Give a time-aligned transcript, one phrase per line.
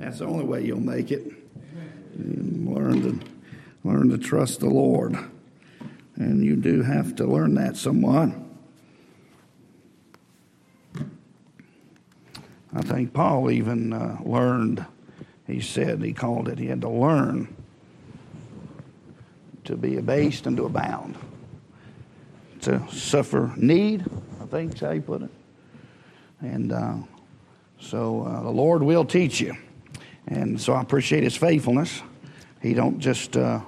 [0.00, 1.30] That's the only way you'll make it.
[2.16, 3.20] Learn to
[3.84, 5.16] learn to trust the Lord,
[6.16, 8.30] and you do have to learn that somewhat.
[12.72, 14.84] I think Paul even uh, learned.
[15.46, 16.58] He said he called it.
[16.58, 17.54] He had to learn
[19.64, 21.16] to be abased and to abound,
[22.62, 24.04] to suffer need.
[24.40, 25.30] I think is how he put it.
[26.40, 26.94] And uh,
[27.78, 29.56] so uh, the Lord will teach you.
[30.26, 32.02] And so I appreciate his faithfulness.
[32.62, 33.60] He don't just, uh,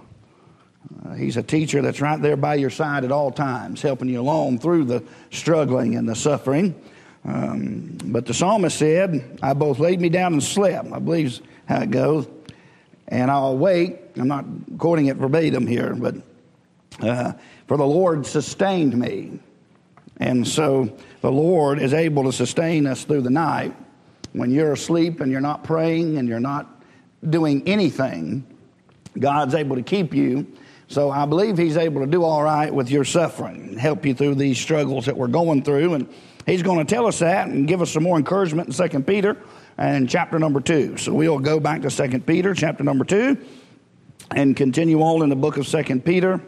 [1.04, 4.20] uh, he's a teacher that's right there by your side at all times, helping you
[4.20, 6.74] along through the struggling and the suffering.
[7.24, 10.92] Um, but the psalmist said, I both laid me down and slept.
[10.92, 12.28] I believe how it goes.
[13.08, 13.98] And I'll awake.
[14.16, 14.44] I'm not
[14.78, 16.16] quoting it verbatim here, but
[17.00, 17.32] uh,
[17.66, 19.38] for the Lord sustained me.
[20.18, 23.74] And so the Lord is able to sustain us through the night
[24.32, 26.82] when you're asleep and you're not praying and you're not
[27.28, 28.46] doing anything,
[29.18, 30.46] God's able to keep you.
[30.88, 34.36] So I believe He's able to do all right with your suffering, help you through
[34.36, 35.94] these struggles that we're going through.
[35.94, 36.12] And
[36.46, 39.36] He's going to tell us that and give us some more encouragement in 2 Peter
[39.78, 40.96] and chapter number 2.
[40.98, 43.38] So we'll go back to 2 Peter, chapter number 2,
[44.32, 46.40] and continue on in the book of 2 Peter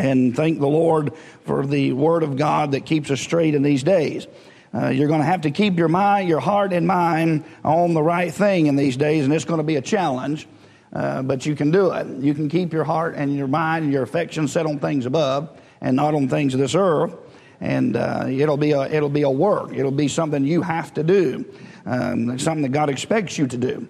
[0.00, 1.12] and thank the Lord
[1.44, 4.26] for the Word of God that keeps us straight in these days.
[4.72, 8.02] Uh, you're going to have to keep your mind, your heart, and mind on the
[8.02, 10.46] right thing in these days, and it's going to be a challenge.
[10.92, 12.06] Uh, but you can do it.
[12.18, 15.60] You can keep your heart and your mind and your affection set on things above
[15.80, 17.14] and not on things of this earth.
[17.60, 19.72] And uh, it'll be a it'll be a work.
[19.72, 21.44] It'll be something you have to do,
[21.84, 23.88] um, something that God expects you to do.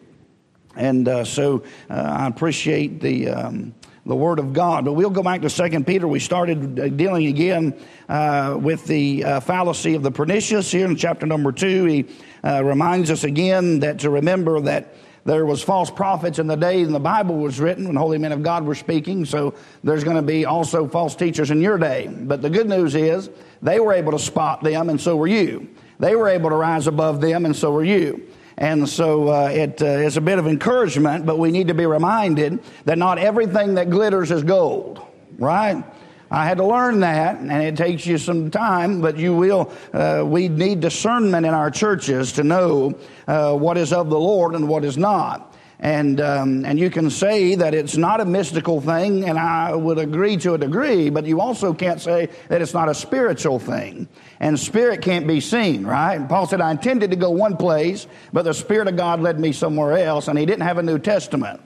[0.77, 3.28] And uh, so uh, I appreciate the.
[3.28, 3.75] Um,
[4.11, 4.84] the Word of God.
[4.84, 6.08] But we'll go back to Second Peter.
[6.08, 10.97] We started uh, dealing again uh, with the uh, fallacy of the pernicious here in
[10.97, 11.84] chapter number two.
[11.84, 12.06] He
[12.42, 14.94] uh, reminds us again that to remember that
[15.25, 18.33] there was false prophets in the day when the Bible was written, when holy men
[18.33, 19.25] of God were speaking.
[19.25, 22.08] So there's going to be also false teachers in your day.
[22.08, 23.30] But the good news is
[23.63, 25.68] they were able to spot them, and so were you.
[26.01, 28.27] They were able to rise above them, and so were you.
[28.60, 31.86] And so uh, it uh, is a bit of encouragement, but we need to be
[31.86, 35.00] reminded that not everything that glitters is gold,
[35.38, 35.82] right?
[36.30, 39.72] I had to learn that, and it takes you some time, but you will.
[39.92, 42.94] Uh, we need discernment in our churches to know
[43.26, 45.49] uh, what is of the Lord and what is not.
[45.83, 49.98] And, um, and you can say that it's not a mystical thing, and I would
[49.98, 54.07] agree to a degree, but you also can't say that it's not a spiritual thing.
[54.40, 56.17] And spirit can't be seen, right?
[56.17, 59.40] And Paul said, I intended to go one place, but the Spirit of God led
[59.40, 61.63] me somewhere else, and he didn't have a New Testament,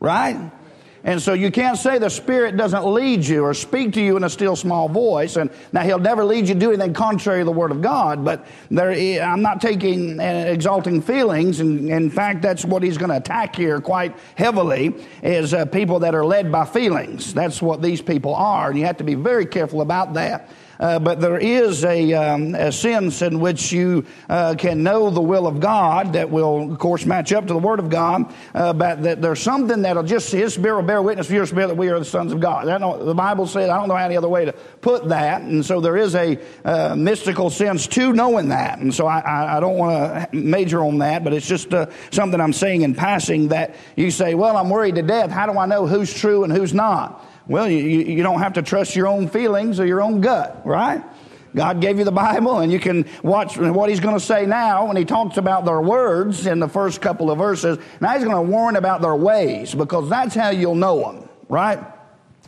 [0.00, 0.50] right?
[1.06, 4.24] And so you can't say the Spirit doesn't lead you or speak to you in
[4.24, 5.36] a still small voice.
[5.36, 8.24] And now He'll never lead you to do anything contrary to the Word of God,
[8.24, 8.90] but there,
[9.22, 11.60] I'm not taking and exalting feelings.
[11.60, 16.00] And in fact, that's what He's going to attack here quite heavily is uh, people
[16.00, 17.32] that are led by feelings.
[17.32, 18.70] That's what these people are.
[18.70, 20.50] And you have to be very careful about that.
[20.78, 25.20] Uh, but there is a, um, a, sense in which you uh, can know the
[25.20, 28.32] will of God that will, of course, match up to the Word of God.
[28.54, 31.68] Uh, but that there's something that'll just His Spirit will bear witness for your spirit
[31.68, 32.66] that we are the sons of God.
[32.66, 35.96] The Bible says I don't know any other way to put that, and so there
[35.96, 38.78] is a uh, mystical sense to knowing that.
[38.78, 41.86] And so I, I, I don't want to major on that, but it's just uh,
[42.10, 45.30] something I'm saying in passing that you say, "Well, I'm worried to death.
[45.30, 48.62] How do I know who's true and who's not?" Well, you, you don't have to
[48.62, 51.02] trust your own feelings or your own gut, right?
[51.54, 54.86] God gave you the Bible, and you can watch what He's going to say now
[54.86, 57.78] when He talks about their words in the first couple of verses.
[58.00, 61.78] Now He's going to warn about their ways because that's how you'll know them, right?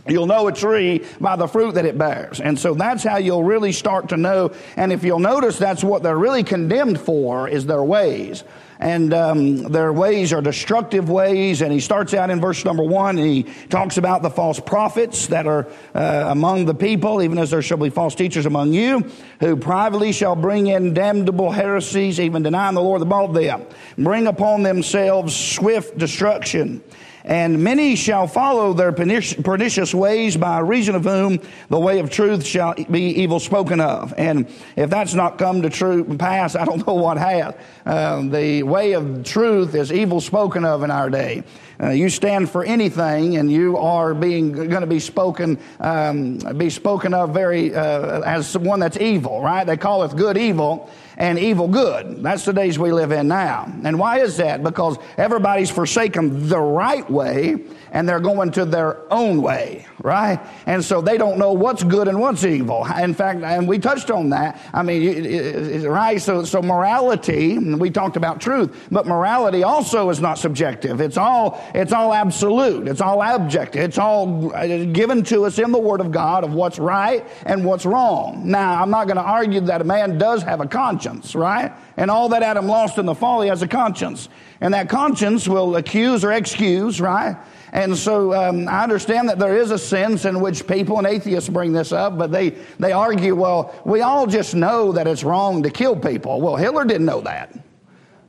[0.07, 2.41] You'll know a tree by the fruit that it bears.
[2.41, 4.53] And so that's how you'll really start to know.
[4.77, 8.43] And if you'll notice, that's what they're really condemned for is their ways
[8.79, 11.63] and um, their ways are destructive ways.
[11.63, 15.29] And he starts out in verse number one, and he talks about the false prophets
[15.29, 19.11] that are uh, among the people, even as there shall be false teachers among you,
[19.41, 23.67] who privately shall bring in damnable heresies, even denying the Lord above them,
[23.97, 26.83] bring upon themselves swift destruction.
[27.29, 32.47] And many shall follow their pernicious ways, by reason of whom the way of truth
[32.47, 34.15] shall be evil spoken of.
[34.17, 37.55] And if that's not come to true pass, I don't know what has.
[37.85, 41.45] Uh, the way of truth is evil spoken of in our day.
[41.81, 46.71] Uh, you stand for anything, and you are being going to be spoken um, be
[46.71, 49.65] spoken of very uh, as one that's evil, right?
[49.65, 52.23] They call it good evil, and evil good.
[52.23, 53.71] That's the days we live in now.
[53.85, 54.63] And why is that?
[54.63, 57.57] Because everybody's forsaken the right way
[57.99, 60.39] and they're going to their own way, right?
[60.67, 62.87] And so they don't know what's good and what's evil.
[62.87, 64.61] In fact, and we touched on that.
[64.73, 66.23] I mean, right?
[66.23, 71.01] So, so morality, we talked about truth, but morality also is not subjective.
[71.01, 72.87] It's all, it's all absolute.
[72.87, 73.83] It's all objective.
[73.83, 77.65] It's all uh, given to us in the Word of God of what's right and
[77.65, 78.49] what's wrong.
[78.49, 81.73] Now, I'm not going to argue that a man does have a conscience, right?
[81.97, 84.29] And all that Adam lost in the fall, he has a conscience.
[84.61, 87.37] And that conscience will accuse or excuse, right?
[87.73, 91.49] And so um, I understand that there is a sense in which people and atheists
[91.49, 95.63] bring this up, but they, they argue, well, we all just know that it's wrong
[95.63, 96.41] to kill people.
[96.41, 97.68] Well, Hitler didn't know that.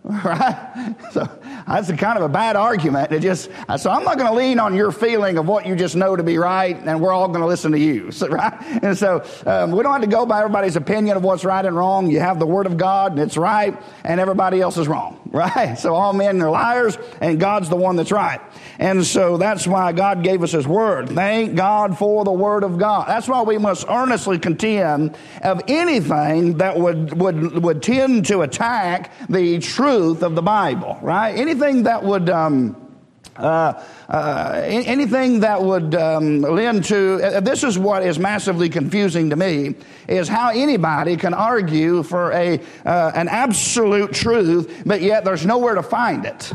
[0.10, 0.96] Right?
[1.12, 1.30] So
[1.68, 3.12] that's a kind of a bad argument.
[3.12, 5.96] It just, so I'm not going to lean on your feeling of what you just
[5.96, 8.12] know to be right, and we're all going to listen to you.
[8.20, 8.54] So, right?
[8.84, 11.74] And so um, we don't have to go by everybody's opinion of what's right and
[11.74, 12.12] wrong.
[12.12, 15.18] You have the Word of God, and it's right, and everybody else is wrong.
[15.30, 15.78] Right?
[15.78, 18.42] So all men are liars, and God's the one that's right.
[18.80, 21.10] And so that's why God gave us His Word.
[21.10, 23.08] Thank God for the Word of God.
[23.08, 29.12] That's why we must earnestly contend of anything that would, would, would tend to attack
[29.30, 29.60] the
[29.90, 31.00] truth of the Bible.
[31.02, 31.32] Right?
[31.32, 32.30] Anything that would.
[32.30, 32.86] Um,
[33.36, 39.30] uh, uh, anything that would um, lend to uh, this is what is massively confusing
[39.30, 39.76] to me
[40.10, 45.76] is how anybody can argue for a uh, an absolute truth but yet there's nowhere
[45.76, 46.52] to find it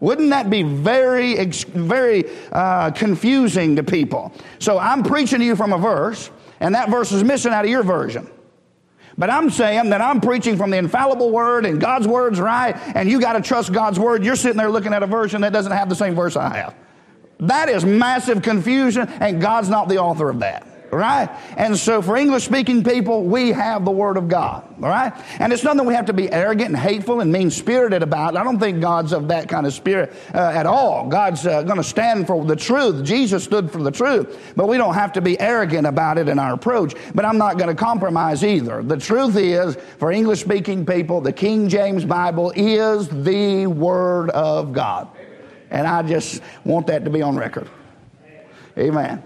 [0.00, 5.74] wouldn't that be very very uh, confusing to people so i'm preaching to you from
[5.74, 6.30] a verse
[6.60, 8.26] and that verse is missing out of your version
[9.18, 13.10] but I'm saying that I'm preaching from the infallible word and God's word's right and
[13.10, 14.24] you got to trust God's word.
[14.24, 16.74] You're sitting there looking at a version that doesn't have the same verse I have.
[17.40, 21.28] That is massive confusion and God's not the author of that right?
[21.56, 25.12] And so for English speaking people, we have the Word of God, all right?
[25.38, 28.36] And it's nothing we have to be arrogant and hateful and mean spirited about.
[28.36, 31.08] I don't think God's of that kind of spirit uh, at all.
[31.08, 33.04] God's uh, going to stand for the truth.
[33.04, 36.38] Jesus stood for the truth, but we don't have to be arrogant about it in
[36.38, 36.94] our approach.
[37.14, 38.82] But I'm not going to compromise either.
[38.82, 44.72] The truth is, for English speaking people, the King James Bible is the Word of
[44.72, 45.08] God.
[45.70, 47.68] And I just want that to be on record.
[48.78, 49.22] Amen.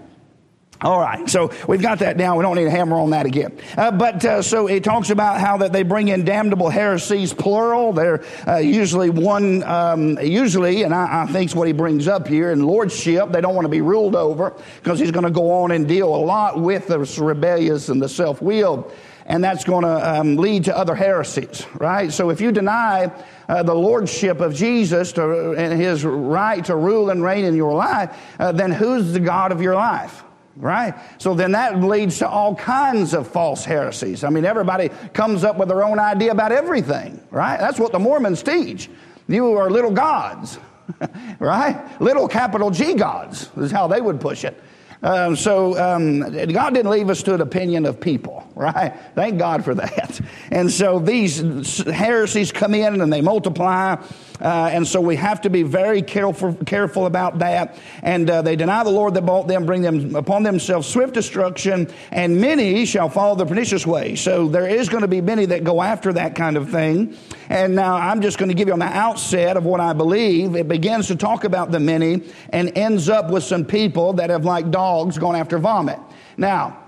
[0.83, 2.37] All right, so we've got that down.
[2.37, 3.55] We don't need to hammer on that again.
[3.77, 7.93] Uh, but uh, so it talks about how that they bring in damnable heresies, plural.
[7.93, 12.51] They're uh, usually one, um, usually, and I, I think what he brings up here
[12.51, 13.31] in lordship.
[13.31, 16.15] They don't want to be ruled over because he's going to go on and deal
[16.15, 18.91] a lot with the rebellious and the self-willed,
[19.27, 22.11] and that's going to um, lead to other heresies, right?
[22.11, 23.11] So if you deny
[23.47, 27.75] uh, the lordship of Jesus to, and his right to rule and reign in your
[27.75, 30.20] life, uh, then who's the God of your life?
[30.55, 30.93] Right?
[31.17, 34.23] So then that leads to all kinds of false heresies.
[34.23, 37.57] I mean, everybody comes up with their own idea about everything, right?
[37.57, 38.89] That's what the Mormons teach.
[39.27, 40.59] You are little gods,
[41.39, 42.01] right?
[42.01, 44.61] Little capital G gods is how they would push it.
[45.03, 46.19] Um, so um,
[46.51, 48.93] God didn't leave us to an opinion of people, right?
[49.15, 50.21] Thank God for that.
[50.51, 53.95] And so these heresies come in and they multiply.
[54.41, 57.77] Uh, and so we have to be very careful, careful about that.
[58.01, 61.87] And uh, they deny the Lord that bought them, bring them upon themselves swift destruction,
[62.11, 64.15] and many shall follow the pernicious way.
[64.15, 67.15] So there is going to be many that go after that kind of thing.
[67.49, 70.55] And now I'm just going to give you on the outset of what I believe.
[70.55, 74.45] It begins to talk about the many and ends up with some people that have,
[74.45, 75.99] like dogs, gone after vomit.
[76.35, 76.81] Now,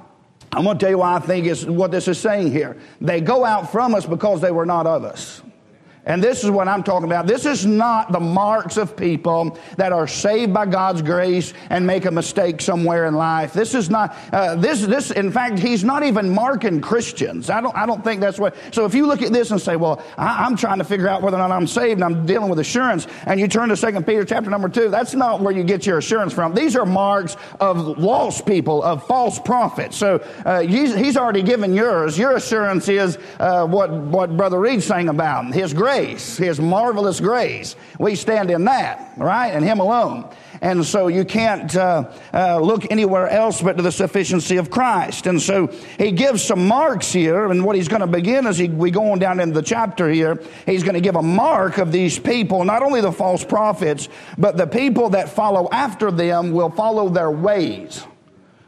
[0.52, 2.78] I'm going to tell you why I think is what this is saying here.
[3.00, 5.43] They go out from us because they were not of us.
[6.06, 7.28] And this is what I'm talking about.
[7.28, 12.04] This is not the marks of people that are saved by God's grace and make
[12.04, 13.54] a mistake somewhere in life.
[13.54, 17.50] This is not, uh, this, this, in fact, he's not even marking Christians.
[17.50, 19.78] I don't, I don't think that's what, so if you look at this and say,
[19.78, 22.50] well, I, am trying to figure out whether or not I'm saved and I'm dealing
[22.50, 25.64] with assurance, and you turn to Second Peter chapter number 2, that's not where you
[25.64, 26.54] get your assurance from.
[26.54, 29.95] These are marks of lost people, of false prophets.
[29.95, 32.18] So uh, he's, he's, already given yours.
[32.18, 37.19] Your assurance is uh, what, what Brother Reed sang about, his grace grace, His marvelous
[37.19, 37.76] grace.
[38.00, 39.50] We stand in that, right?
[39.50, 40.28] And Him alone.
[40.62, 45.28] And so you can't uh, uh, look anywhere else but to the sufficiency of Christ.
[45.28, 47.52] And so He gives some marks here.
[47.52, 50.09] And what He's going to begin as he, we go on down into the chapter
[50.09, 54.09] here, He's going to give a mark of these people, not only the false prophets,
[54.38, 58.04] but the people that follow after them will follow their ways.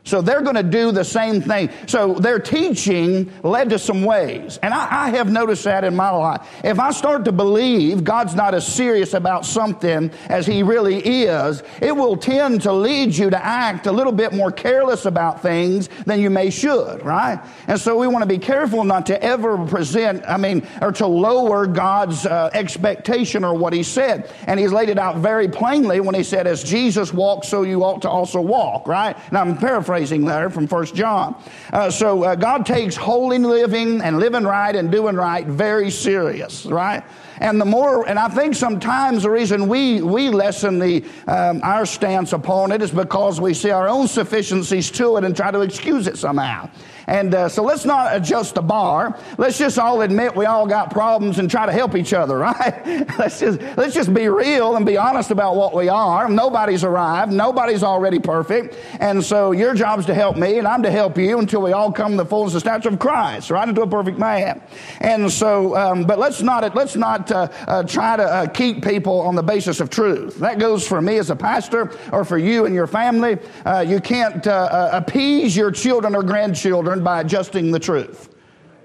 [0.05, 1.71] So they're going to do the same thing.
[1.88, 4.59] So their teaching led to some ways.
[4.62, 6.47] And I, I, have noticed that in my life.
[6.63, 11.63] If I start to believe God's not as serious about something as he really is,
[11.81, 15.89] it will tend to lead you to act a little bit more careless about things
[16.05, 17.43] than you may should, right?
[17.67, 21.07] And so we want to be careful not to ever present, I mean, or to
[21.07, 24.31] lower God's uh, expectation or what he said.
[24.45, 27.83] And he's laid it out very plainly when he said, as Jesus walked, so you
[27.83, 29.17] ought to also walk, right?
[29.29, 31.42] And I'm paraphrasing paraphrasing there from First John.
[31.72, 36.66] Uh, so uh, God takes holy living and living right and doing right very serious,
[36.66, 37.04] right?
[37.40, 41.86] And the more, and I think sometimes the reason we, we lessen the, um, our
[41.86, 45.62] stance upon it is because we see our own sufficiencies to it and try to
[45.62, 46.70] excuse it somehow.
[47.07, 49.17] And uh, so let's not adjust the bar.
[49.38, 53.07] Let's just all admit we all got problems and try to help each other, right?
[53.19, 56.27] let's just let's just be real and be honest about what we are.
[56.29, 57.31] Nobody's arrived.
[57.31, 58.77] Nobody's already perfect.
[59.00, 61.91] And so your job's to help me, and I'm to help you until we all
[61.91, 64.62] come to the fullness of stature of Christ, right into a perfect man.
[65.00, 69.21] And so, um, but let's not let's not uh, uh, try to uh, keep people
[69.21, 70.39] on the basis of truth.
[70.39, 73.38] That goes for me as a pastor, or for you and your family.
[73.65, 78.30] Uh, you can't uh, appease your children or grandchildren by adjusting the truth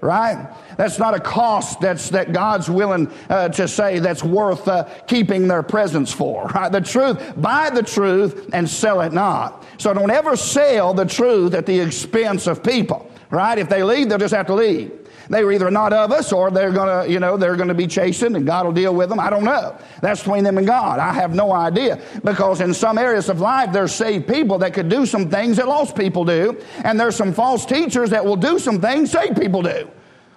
[0.01, 0.47] right?
[0.77, 5.47] That's not a cost that's, that God's willing uh, to say that's worth uh, keeping
[5.47, 6.71] their presence for, right?
[6.71, 9.63] The truth, buy the truth and sell it not.
[9.77, 13.57] So don't ever sell the truth at the expense of people, right?
[13.57, 14.91] If they leave, they'll just have to leave.
[15.29, 17.73] They were either not of us or they're going to, you know, they're going to
[17.73, 19.19] be chastened and God will deal with them.
[19.19, 19.77] I don't know.
[20.01, 20.99] That's between them and God.
[20.99, 24.89] I have no idea because in some areas of life, there's saved people that could
[24.89, 26.59] do some things that lost people do.
[26.83, 29.89] And there's some false teachers that will do some things saved people do.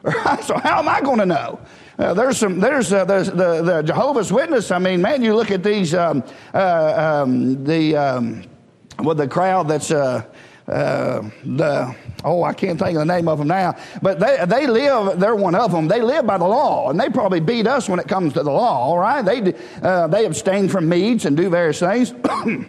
[0.43, 1.61] So how am I going to know?
[1.99, 4.71] Uh, there's some, there's, uh, there's the, the Jehovah's Witness.
[4.71, 8.43] I mean, man, you look at these, um, uh, um, the, um,
[8.99, 10.25] well, the crowd that's, uh,
[10.67, 11.95] uh, the
[12.25, 15.21] oh I can't think of the name of them now, but they they live.
[15.21, 15.89] They're one of them.
[15.89, 18.51] They live by the law, and they probably beat us when it comes to the
[18.51, 18.97] law.
[18.97, 22.15] Right, they uh, they abstain from meats and do various things.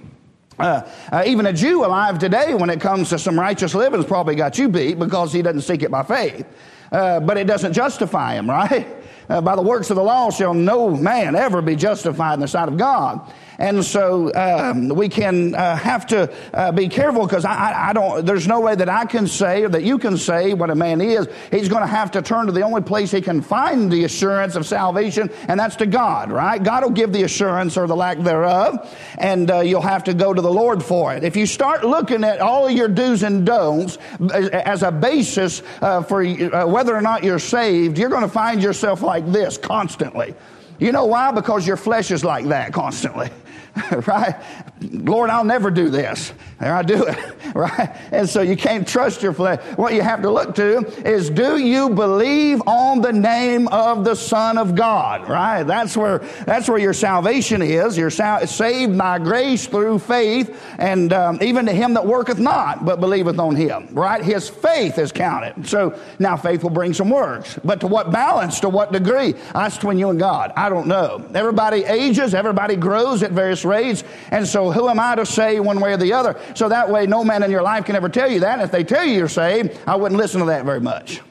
[0.58, 4.08] Uh, uh, even a Jew alive today, when it comes to some righteous living, has
[4.08, 6.46] probably got you beat because he doesn't seek it by faith.
[6.94, 8.88] Uh, but it doesn't justify him, right?
[9.28, 12.48] Uh, by the works of the law shall no man ever be justified in the
[12.48, 13.34] sight of God.
[13.58, 18.26] And so um, we can uh, have to uh, be careful because I, I, don't,
[18.26, 21.02] there's no way that I can say or that you can say what a man
[21.02, 21.28] is.
[21.52, 24.56] He's going to have to turn to the only place he can find the assurance
[24.56, 26.62] of salvation, and that's to God, right?
[26.62, 30.34] God will give the assurance or the lack thereof, and uh, you'll have to go
[30.34, 31.24] to the Lord for it.
[31.24, 33.98] If you start looking at all your do's and don'ts
[34.32, 38.62] as a basis uh, for uh, whether or not you're saved, you're going to find
[38.62, 40.36] yourself like this constantly.
[40.80, 41.32] You know why?
[41.32, 43.30] Because your flesh is like that constantly.
[44.08, 44.36] right?
[44.82, 46.34] Lord, I'll never do this.
[46.60, 47.18] There I do it,
[47.56, 47.96] right?
[48.12, 49.62] And so you can't trust your flesh.
[49.78, 54.16] What you have to look to is do you believe on the name of the
[54.16, 55.64] Son of God, right?
[55.64, 57.98] That's where, that's where your salvation is.
[57.98, 63.00] You're saved by grace through faith, and um, even to him that worketh not, but
[63.00, 64.24] believeth on him, right?
[64.24, 65.68] His faith is counted.
[65.68, 67.60] So now faith will bring some works.
[67.64, 69.34] But to what balance, to what degree?
[69.54, 70.52] That's between you and God.
[70.56, 71.26] I don't know.
[71.34, 75.80] Everybody ages, everybody grows at various rates, and so who am I to say one
[75.80, 76.40] way or the other?
[76.56, 78.62] So that way, no man in your life can ever tell you that.
[78.62, 81.22] If they tell you you're saved, I wouldn't listen to that very much.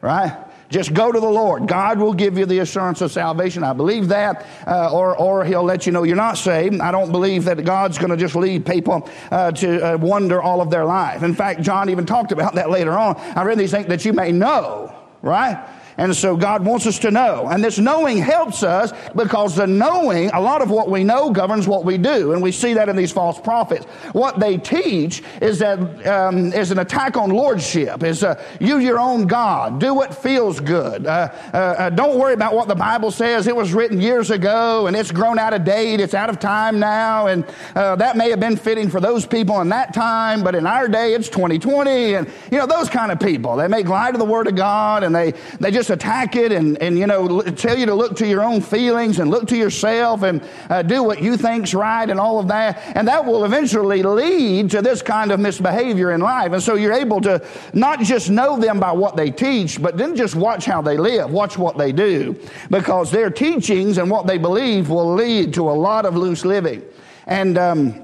[0.00, 0.36] Right?
[0.70, 1.68] Just go to the Lord.
[1.68, 3.62] God will give you the assurance of salvation.
[3.62, 4.46] I believe that.
[4.66, 6.80] Uh, or, or He'll let you know you're not saved.
[6.80, 10.60] I don't believe that God's going to just lead people uh, to uh, wonder all
[10.60, 11.22] of their life.
[11.22, 13.16] In fact, John even talked about that later on.
[13.36, 15.64] I really think that you may know, right?
[15.96, 17.48] And so God wants us to know.
[17.48, 21.68] And this knowing helps us because the knowing, a lot of what we know governs
[21.68, 22.32] what we do.
[22.32, 23.84] And we see that in these false prophets.
[24.12, 28.02] What they teach is that um, is an attack on lordship.
[28.02, 29.78] Is uh, you your own God.
[29.78, 31.06] Do what feels good.
[31.06, 33.46] Uh, uh, uh, don't worry about what the Bible says.
[33.46, 36.00] It was written years ago and it's grown out of date.
[36.00, 37.28] It's out of time now.
[37.28, 37.44] And
[37.76, 40.88] uh, that may have been fitting for those people in that time, but in our
[40.88, 42.14] day it's 2020.
[42.14, 43.56] And you know those kind of people.
[43.56, 46.50] They make light of the Word of God and they they just just attack it
[46.50, 49.56] and, and you know, tell you to look to your own feelings and look to
[49.56, 52.80] yourself and uh, do what you think's right and all of that.
[52.96, 56.52] And that will eventually lead to this kind of misbehavior in life.
[56.52, 60.16] And so you're able to not just know them by what they teach, but then
[60.16, 62.34] just watch how they live, watch what they do,
[62.70, 66.82] because their teachings and what they believe will lead to a lot of loose living.
[67.26, 68.03] And, um,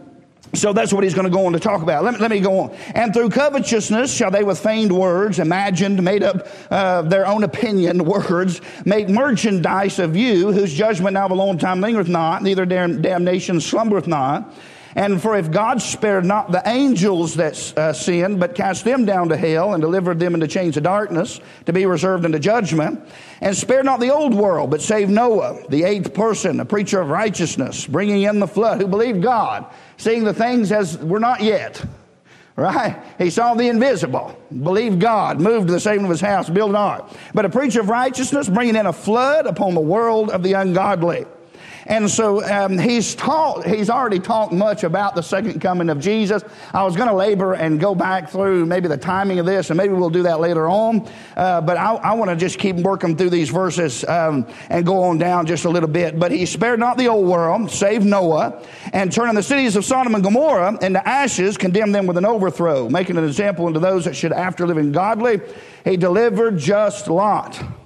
[0.54, 2.02] so that's what he's going to go on to talk about.
[2.02, 2.71] Let me, let me go on.
[2.95, 8.04] And through covetousness shall they with feigned words, imagined, made up uh, their own opinion
[8.04, 12.66] words, make merchandise of you, whose judgment now of a long time lingereth not, neither
[12.66, 14.52] damnation slumbereth not.
[14.97, 19.28] And for if God spared not the angels that uh, sinned, but cast them down
[19.28, 23.00] to hell and delivered them into chains of darkness to be reserved unto judgment,
[23.40, 27.09] and spared not the old world, but saved Noah, the eighth person, a preacher of
[27.09, 29.64] righteousness, bringing in the flood, who believed God,
[29.97, 31.85] seeing the things as were not yet.
[32.56, 33.00] Right?
[33.16, 36.76] He saw the invisible, believed God, moved to the saving of his house, built an
[36.76, 37.09] ark.
[37.32, 41.25] But a preacher of righteousness, bringing in a flood upon the world of the ungodly.
[41.87, 46.42] And so um, he's taught, he's already talked much about the second coming of Jesus.
[46.72, 49.76] I was going to labor and go back through maybe the timing of this, and
[49.76, 51.08] maybe we'll do that later on.
[51.37, 55.02] Uh, but I, I want to just keep working through these verses um, and go
[55.04, 56.18] on down just a little bit.
[56.18, 60.14] But he spared not the old world, saved Noah, and turning the cities of Sodom
[60.14, 64.14] and Gomorrah into ashes, condemned them with an overthrow, making an example unto those that
[64.14, 65.40] should after living godly.
[65.84, 67.79] He delivered just Lot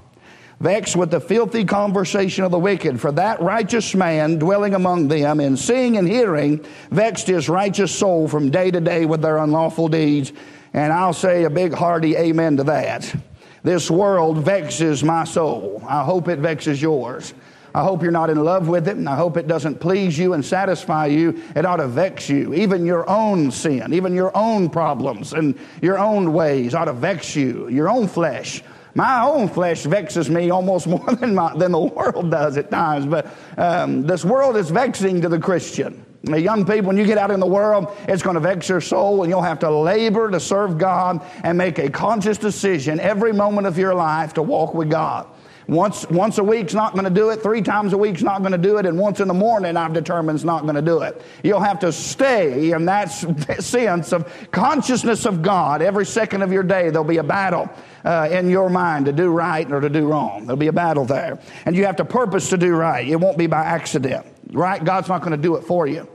[0.65, 2.99] vexed with the filthy conversation of the wicked.
[2.99, 8.29] For that righteous man dwelling among them, in seeing and hearing, vexed his righteous soul
[8.29, 10.33] from day to day with their unlawful deeds.
[10.73, 13.15] And I'll say a big hearty amen to that.
[13.63, 15.85] This world vexes my soul.
[15.87, 17.35] I hope it vexes yours.
[17.75, 20.33] I hope you're not in love with it, and I hope it doesn't please you
[20.33, 21.43] and satisfy you.
[21.55, 22.55] It ought to vex you.
[22.55, 27.37] Even your own sin, even your own problems and your own ways ought to vex
[27.37, 27.69] you.
[27.69, 28.63] Your own flesh
[28.95, 33.07] my own flesh vexes me almost more than, my, than the world does at times.
[33.07, 36.05] But um, this world is vexing to the Christian.
[36.23, 38.81] The young people, when you get out in the world, it's going to vex your
[38.81, 43.33] soul, and you'll have to labor to serve God and make a conscious decision every
[43.33, 45.27] moment of your life to walk with God.
[45.67, 47.43] Once, once a week's not going to do it.
[47.43, 48.87] Three times a week's not going to do it.
[48.87, 51.23] And once in the morning, I've determined is not going to do it.
[51.43, 56.63] You'll have to stay in that sense of consciousness of God every second of your
[56.63, 56.91] day.
[56.91, 57.71] There'll be a battle
[58.05, 60.47] uh, in your mind to do right or to do wrong.
[60.47, 61.39] There'll be a battle there.
[61.65, 63.07] And you have to purpose to do right.
[63.07, 64.85] It won't be by accident, right?
[64.85, 66.09] God's not going to do it for you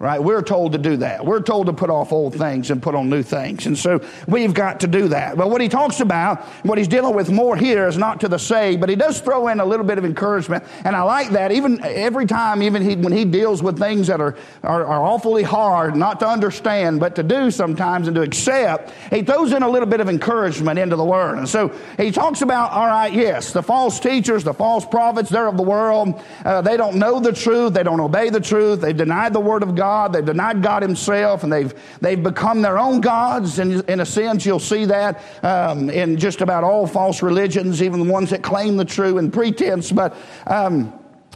[0.00, 0.18] right?
[0.18, 1.26] We're told to do that.
[1.26, 3.66] We're told to put off old things and put on new things.
[3.66, 5.36] And so we've got to do that.
[5.36, 8.38] But what he talks about, what he's dealing with more here is not to the
[8.38, 10.64] saved, but he does throw in a little bit of encouragement.
[10.84, 11.52] And I like that.
[11.52, 15.42] Even every time, even he, when he deals with things that are, are, are awfully
[15.42, 19.68] hard, not to understand, but to do sometimes and to accept, he throws in a
[19.68, 21.36] little bit of encouragement into the word.
[21.36, 25.46] And so he talks about, all right, yes, the false teachers, the false prophets, they're
[25.46, 26.18] of the world.
[26.42, 27.74] Uh, they don't know the truth.
[27.74, 28.80] They don't obey the truth.
[28.80, 29.89] They deny the word of God.
[29.90, 30.12] God.
[30.12, 33.58] They've denied God Himself, and they've they've become their own gods.
[33.58, 38.06] And in a sense, you'll see that um, in just about all false religions, even
[38.06, 39.90] the ones that claim the true and pretense.
[39.90, 40.16] But
[40.46, 40.92] um,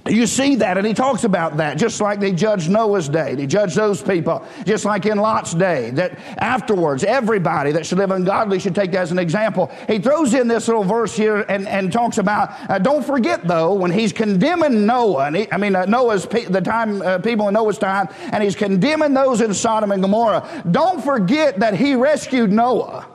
[0.06, 3.34] you see that, and he talks about that, just like they judged Noah's day.
[3.34, 8.10] They judged those people, just like in Lot's day, that afterwards, everybody that should live
[8.10, 9.70] ungodly should take that as an example.
[9.88, 13.72] He throws in this little verse here and, and talks about, uh, don't forget though,
[13.72, 17.54] when he's condemning Noah, and he, I mean, uh, Noah's, the time, uh, people in
[17.54, 22.52] Noah's time, and he's condemning those in Sodom and Gomorrah, don't forget that he rescued
[22.52, 23.08] Noah.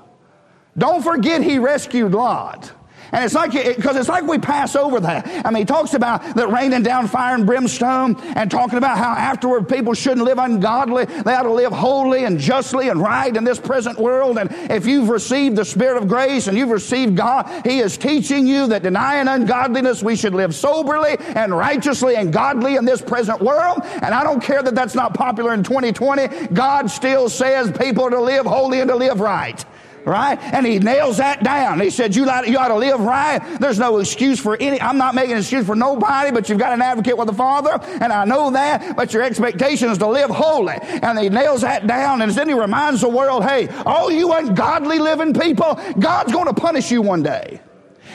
[0.76, 2.72] Don't forget he rescued Lot.
[3.12, 5.46] And it's like, because it's like we pass over that.
[5.46, 9.12] I mean, he talks about the raining down fire and brimstone and talking about how
[9.12, 11.06] afterward people shouldn't live ungodly.
[11.06, 14.38] They ought to live holy and justly and right in this present world.
[14.38, 18.48] And if you've received the Spirit of grace and you've received God, He is teaching
[18.48, 23.42] you that denying ungodliness, we should live soberly and righteously and godly in this present
[23.42, 23.80] world.
[23.84, 26.48] And I don't care that that's not popular in 2020.
[26.54, 29.64] God still says people are to live holy and to live right
[30.10, 30.38] right?
[30.42, 31.80] And he nails that down.
[31.80, 33.40] He said, you, ought to live right.
[33.60, 36.74] There's no excuse for any, I'm not making an excuse for nobody, but you've got
[36.74, 40.30] an advocate with the Father, and I know that, but your expectation is to live
[40.30, 40.76] holy.
[40.82, 45.00] And he nails that down, and then he reminds the world, hey, all you ungodly
[45.00, 47.62] living people, God's going to punish you one day.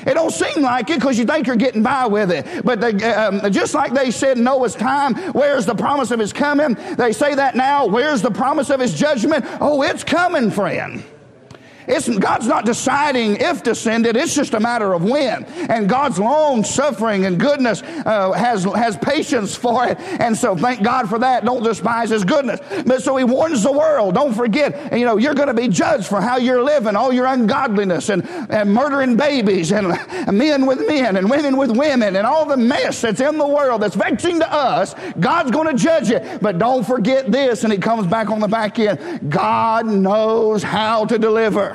[0.07, 2.65] It don't seem like it because you think you're getting by with it.
[2.65, 6.77] But they, um, just like they said Noah's time, where's the promise of his coming?
[6.97, 9.47] They say that now, where's the promise of his judgment?
[9.61, 11.05] Oh, it's coming, friend.
[11.87, 15.45] It's, God's not deciding if to send it, it's just a matter of when.
[15.45, 19.99] And God's long suffering and goodness uh, has, has patience for it.
[20.01, 21.45] And so thank God for that.
[21.45, 22.61] Don't despise His goodness.
[22.87, 26.07] But so He warns the world don't forget, you know, you're going to be judged
[26.07, 29.89] for how you're living, all your ungodliness and, and murdering babies and,
[30.33, 33.83] men with men and women with women and all the mess that's in the world
[33.83, 34.95] that's vexing to us.
[35.21, 36.41] God's going to judge it.
[36.41, 41.05] But don't forget this, and it comes back on the back end God knows how
[41.07, 41.74] to deliver.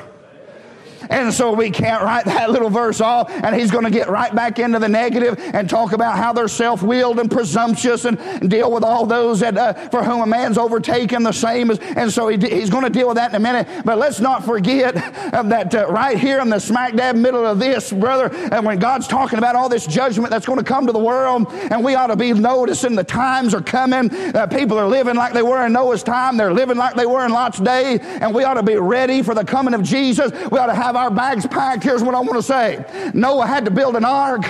[1.10, 4.34] And so we can't write that little verse off, and he's going to get right
[4.34, 8.20] back into the negative and talk about how they're self willed and presumptuous and,
[8.50, 11.72] deal with all those that, uh, for whom a man's overtaken the same.
[11.72, 13.68] As, and so he, he's going to deal with that in a minute.
[13.84, 14.96] But let's not forget
[15.34, 18.80] uh, that uh, right here in the smack dab middle of this, brother, and when
[18.80, 21.96] God's talking about all this judgment that's going to come to the world, and we
[21.96, 24.14] ought to be noticing the times are coming.
[24.36, 27.26] Uh, people are living like they were in Noah's time, they're living like they were
[27.26, 30.32] in Lot's day, and we ought to be ready for the coming of Jesus.
[30.52, 31.84] We ought to have our bags packed.
[31.84, 34.44] Here's what I want to say Noah had to build an ark,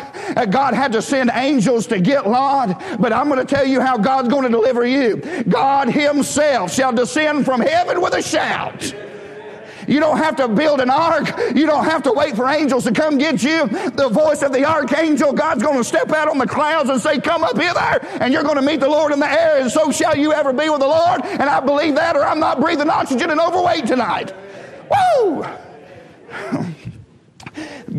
[0.50, 3.98] God had to send angels to get Lot, but I'm going to tell you how
[3.98, 5.18] God's going to deliver you.
[5.48, 8.94] God Himself shall descend from heaven with a shout.
[9.88, 11.28] You don't have to build an ark.
[11.56, 13.68] You don't have to wait for angels to come get you.
[13.68, 17.20] The voice of the archangel, God's going to step out on the clouds and say,
[17.20, 19.72] Come up here there, and you're going to meet the Lord in the air, and
[19.72, 21.22] so shall you ever be with the Lord.
[21.24, 24.32] And I believe that, or I'm not breathing oxygen and overweight tonight.
[24.92, 25.44] Woo!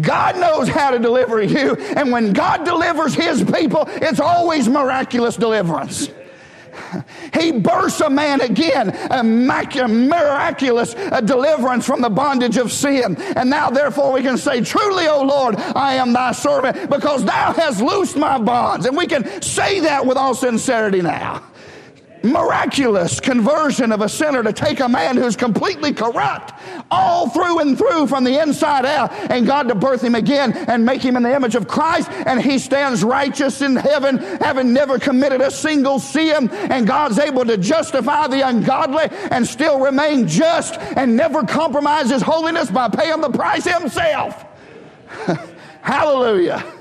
[0.00, 1.74] God knows how to deliver you.
[1.74, 6.08] And when God delivers his people, it's always miraculous deliverance.
[7.34, 13.16] He bursts a man again, a miraculous deliverance from the bondage of sin.
[13.36, 17.52] And now, therefore, we can say, Truly, O Lord, I am thy servant, because thou
[17.52, 18.86] hast loosed my bonds.
[18.86, 21.49] And we can say that with all sincerity now
[22.22, 26.52] miraculous conversion of a sinner to take a man who's completely corrupt
[26.90, 30.84] all through and through from the inside out and God to birth him again and
[30.84, 34.98] make him in the image of Christ and he stands righteous in heaven having never
[34.98, 40.78] committed a single sin and God's able to justify the ungodly and still remain just
[40.96, 44.44] and never compromise his holiness by paying the price himself.
[45.82, 46.79] Hallelujah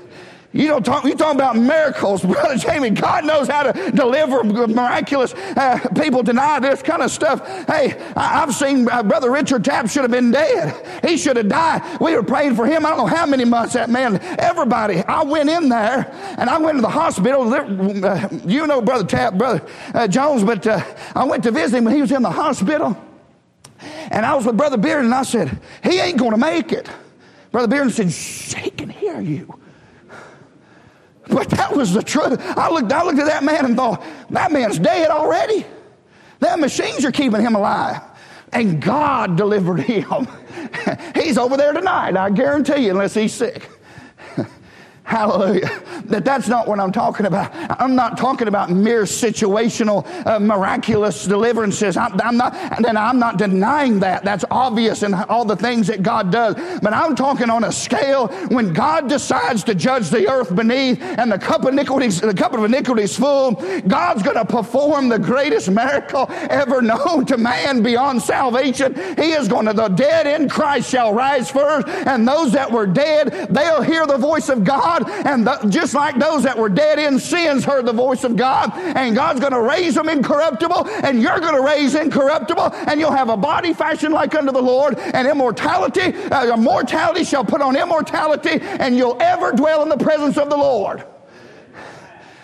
[0.52, 2.90] you don't talk, you talking about miracles, Brother Jamie.
[2.90, 5.32] God knows how to deliver miraculous.
[5.32, 7.46] Uh, people deny this kind of stuff.
[7.66, 11.04] Hey, I, have seen uh, Brother Richard Tapp should have been dead.
[11.04, 12.00] He should have died.
[12.00, 12.84] We were praying for him.
[12.84, 14.98] I don't know how many months that man, everybody.
[15.04, 17.54] I went in there and I went to the hospital.
[17.54, 20.84] Uh, you know Brother Tapp, Brother uh, Jones, but uh,
[21.14, 22.96] I went to visit him when he was in the hospital.
[24.10, 26.88] And I was with Brother Beard and I said, he ain't going to make it.
[27.52, 28.10] Brother Beard said,
[28.60, 29.60] he can hear you.
[31.30, 32.40] But that was the truth.
[32.40, 35.64] I looked, I looked at that man and thought, that man's dead already.
[36.40, 38.00] That machines are keeping him alive.
[38.52, 40.26] And God delivered him.
[41.14, 43.68] he's over there tonight, I guarantee you, unless he's sick.
[45.04, 45.82] Hallelujah.
[46.04, 47.50] That that's not what I'm talking about.
[47.80, 51.96] I'm not talking about mere situational, uh, miraculous deliverances.
[51.96, 54.24] I'm, I'm not, and I'm not denying that.
[54.24, 56.54] That's obvious in all the things that God does.
[56.80, 61.30] But I'm talking on a scale when God decides to judge the earth beneath and
[61.30, 63.52] the cup of iniquities, the cup of iniquities full.
[63.86, 68.94] God's going to perform the greatest miracle ever known to man beyond salvation.
[69.16, 72.86] He is going to, the dead in Christ shall rise first, and those that were
[72.86, 76.68] dead, they'll hear the voice of God God, and the, just like those that were
[76.68, 80.88] dead in sins heard the voice of God, and God's going to raise them incorruptible,
[80.88, 84.62] and you're going to raise incorruptible, and you'll have a body fashioned like unto the
[84.62, 89.96] Lord, and immortality, uh, mortality shall put on immortality, and you'll ever dwell in the
[89.96, 91.04] presence of the Lord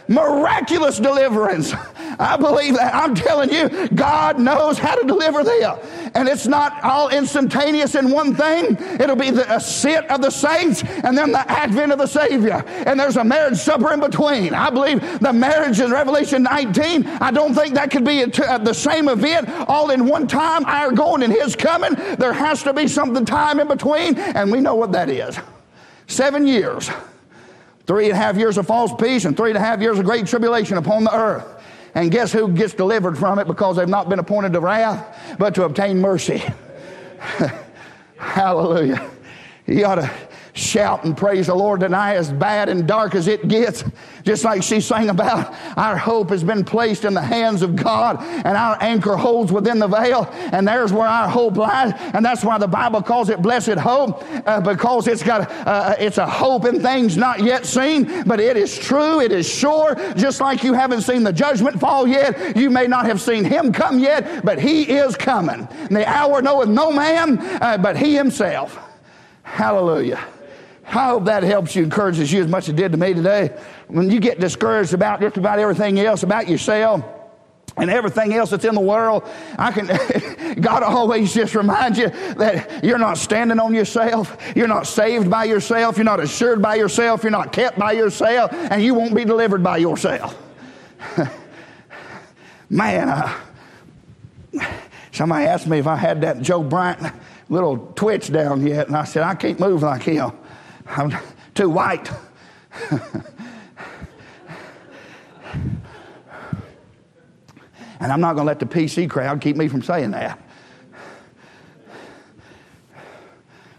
[0.09, 1.73] miraculous deliverance.
[2.19, 2.95] I believe that.
[2.95, 5.79] I'm telling you, God knows how to deliver them.
[6.15, 8.77] And it's not all instantaneous in one thing.
[9.01, 12.65] It'll be the ascent of the saints and then the advent of the Savior.
[12.87, 14.55] And there's a marriage supper in between.
[14.55, 18.73] I believe the marriage in Revelation 19, I don't think that could be uh, the
[18.73, 21.95] same event all in one time, our going and His coming.
[22.17, 25.39] There has to be something time in between, and we know what that is.
[26.07, 26.91] Seven years.
[27.87, 30.05] Three and a half years of false peace and three and a half years of
[30.05, 31.47] great tribulation upon the earth.
[31.95, 35.55] And guess who gets delivered from it because they've not been appointed to wrath, but
[35.55, 36.43] to obtain mercy?
[38.19, 39.09] Hallelujah.
[39.67, 40.11] You ought to
[40.57, 43.85] shout and praise the Lord tonight, as bad and dark as it gets.
[44.25, 48.21] Just like she sang about, our hope has been placed in the hands of God,
[48.21, 51.93] and our anchor holds within the veil, and there's where our hope lies.
[52.15, 56.19] And that's why the Bible calls it blessed hope, uh, because it's got uh, it's
[56.19, 59.95] a hope in things not yet seen, but it is true, it is sure.
[60.17, 63.73] Just like you haven't seen the judgment fall yet, you may not have seen Him
[63.73, 65.69] come yet, but He is coming.
[65.71, 68.79] And the hour knoweth no man, uh, but He Himself.
[69.43, 70.21] Hallelujah.
[70.89, 73.57] I hope that helps you, encourages you as much as it did to me today.
[73.89, 77.05] When you get discouraged about just about everything else, about yourself,
[77.77, 82.85] and everything else that's in the world, I can, God always just remind you that
[82.85, 84.37] you're not standing on yourself.
[84.55, 85.97] You're not saved by yourself.
[85.97, 87.23] You're not assured by yourself.
[87.23, 88.53] You're not kept by yourself.
[88.53, 90.41] And you won't be delivered by yourself.
[92.71, 93.31] Man,
[95.13, 97.13] somebody asked me if I had that Joe Bryant
[97.49, 98.87] little twitch down yet.
[98.87, 100.33] And I said, I can't move like him.
[100.89, 101.17] I'm
[101.55, 102.11] too white.
[108.01, 110.39] and I'm not going to let the PC crowd keep me from saying that.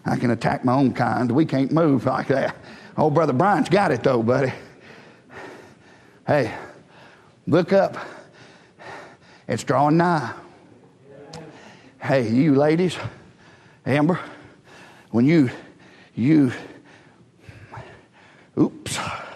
[0.05, 1.29] I can attack my own kind.
[1.29, 2.55] We can't move like that.
[2.97, 4.53] Old brother Brian's got it though, buddy.
[6.25, 6.53] Hey,
[7.45, 7.97] look up.
[9.47, 10.33] It's drawing nigh.
[12.01, 12.97] Hey, you ladies,
[13.85, 14.19] Amber,
[15.11, 15.49] when you,
[16.15, 16.51] you,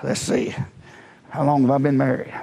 [0.03, 0.55] let's see.
[1.29, 2.33] How long have I been married?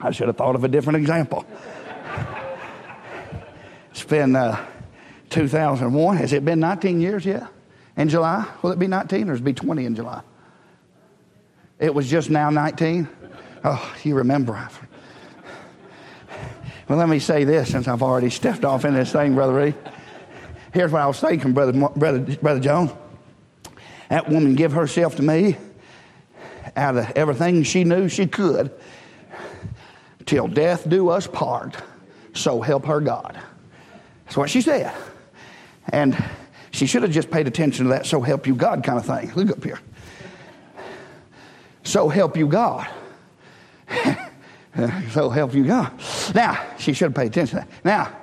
[0.00, 1.46] I should have thought of a different example.
[3.92, 4.64] It's been uh,
[5.30, 6.16] 2001.
[6.16, 7.46] Has it been 19 years yet?
[7.96, 8.46] In July?
[8.62, 10.22] Will it be 19 or will it be 20 in July?
[11.78, 13.08] It was just now 19?
[13.64, 14.68] Oh, you remember.
[16.88, 19.74] Well, let me say this since I've already stepped off in this thing, Brother Reed.
[20.74, 22.90] Here's what I was thinking, Brother, Brother, Brother Jones.
[24.12, 25.56] That woman give herself to me
[26.76, 28.70] out of everything she knew she could
[30.26, 31.78] till death do us part.
[32.34, 33.40] So help her God.
[34.26, 34.92] That's what she said.
[35.88, 36.22] And
[36.72, 39.32] she should have just paid attention to that so help you God kind of thing.
[39.34, 39.80] Look up here.
[41.82, 42.86] So help you God.
[45.12, 45.90] so help you God.
[46.34, 47.82] Now, she should have paid attention to that.
[47.82, 48.21] Now,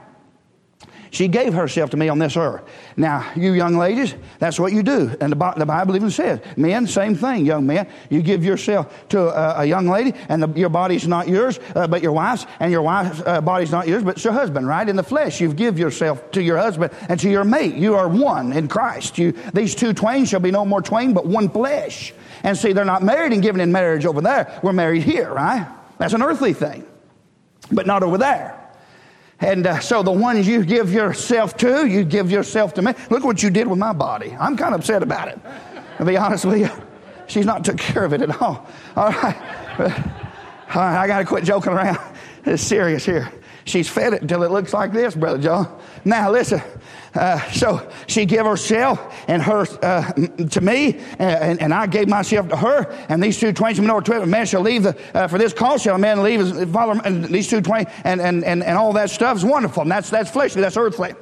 [1.12, 2.62] she gave herself to me on this earth.
[2.96, 5.16] Now, you young ladies, that's what you do.
[5.20, 7.88] And the, Bible even says, men, same thing, young men.
[8.10, 11.88] You give yourself to a, a young lady, and the, your body's not yours, uh,
[11.88, 14.88] but your wife's, and your wife's uh, body's not yours, but it's your husband, right?
[14.88, 17.76] In the flesh, you give yourself to your husband and to your mate.
[17.76, 19.18] You are one in Christ.
[19.18, 22.14] You, these two twain shall be no more twain, but one flesh.
[22.44, 24.60] And see, they're not married and given in marriage over there.
[24.64, 25.68] We're married here, right?
[25.98, 26.86] That's an earthly thing,
[27.72, 28.59] but not over there.
[29.42, 32.94] And uh, so the ones you give yourself to, you give yourself to me.
[33.10, 34.36] Look what you did with my body.
[34.38, 35.40] I'm kind of upset about it.
[35.98, 36.70] To be honest with you,
[37.28, 38.68] she's not took care of it at all.
[38.96, 39.38] All right,
[39.80, 40.98] all right.
[40.98, 42.00] I got to quit joking around.
[42.46, 43.30] It's serious here.
[43.66, 45.80] She's fed it until it looks like this, brother John.
[46.06, 46.62] Now listen.
[47.16, 50.12] Uh, so she gave herself and her uh,
[50.50, 52.92] to me, and, and, I gave myself to her.
[53.10, 55.82] And these two twain shall know a man shall leave the, uh, for this cause
[55.82, 57.02] shall a man leave his father.
[57.04, 59.82] And these two twain and, and, and, and all that stuff is wonderful.
[59.82, 61.14] And that's that's fleshly, that's earthly.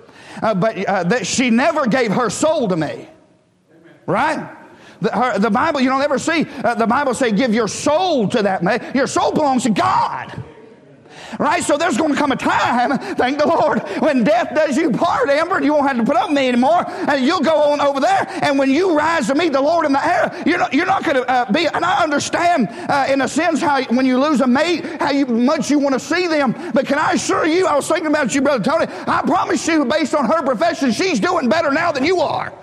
[0.41, 3.07] Uh, but uh, that she never gave her soul to me,
[4.05, 4.55] right?
[5.01, 8.27] The, her, the Bible, you don't ever see uh, the Bible say, "Give your soul
[8.29, 10.43] to that man." Your soul belongs to God.
[11.39, 11.63] Right?
[11.63, 15.29] So there's going to come a time, thank the Lord, when death does you part,
[15.29, 17.99] Amber, you won't have to put up with me anymore, and you'll go on over
[17.99, 18.27] there.
[18.41, 21.03] And when you rise to meet the Lord in the air, you're not, you're not
[21.03, 24.41] going to uh, be, and I understand uh, in a sense how when you lose
[24.41, 26.55] a mate, how you, much you want to see them.
[26.73, 29.85] But can I assure you, I was thinking about you, Brother Tony, I promise you,
[29.85, 32.53] based on her profession, she's doing better now than you are.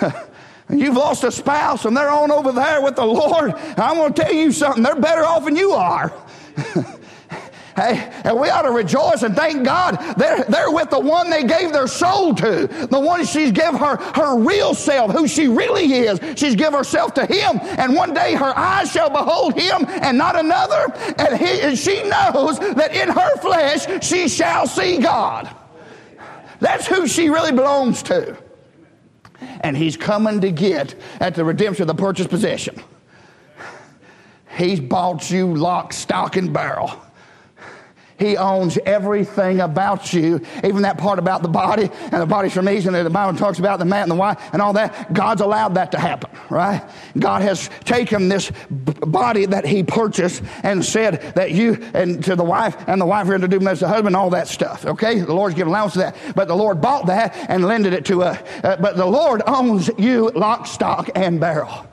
[0.70, 3.52] You've lost a spouse and they're on over there with the Lord.
[3.54, 4.82] I'm going to tell you something.
[4.82, 6.12] They're better off than you are.
[7.74, 11.44] Hey, and we ought to rejoice and thank God they're, they're with the one they
[11.44, 15.90] gave their soul to, the one she's give her her real self, who she really
[15.90, 16.20] is.
[16.38, 20.38] She's give herself to him, and one day her eyes shall behold him and not
[20.38, 25.48] another, and, he, and she knows that in her flesh she shall see God.
[26.60, 28.36] That's who she really belongs to.
[29.60, 32.80] And he's coming to get at the redemption of the purchased possession.
[34.56, 37.00] He's bought you lock, stock, and barrel.
[38.22, 42.68] He owns everything about you, even that part about the body and the body's from
[42.68, 45.12] and the Bible talks about the man and the wife and all that.
[45.12, 46.82] God's allowed that to happen, right?
[47.18, 52.44] God has taken this body that He purchased and said that you and to the
[52.44, 55.20] wife and the wife are to do as the husband, all that stuff, okay?
[55.20, 56.16] The Lord's given allowance to that.
[56.34, 58.38] But the Lord bought that and lended it to us.
[58.62, 61.86] Uh, but the Lord owns you lock, stock, and barrel.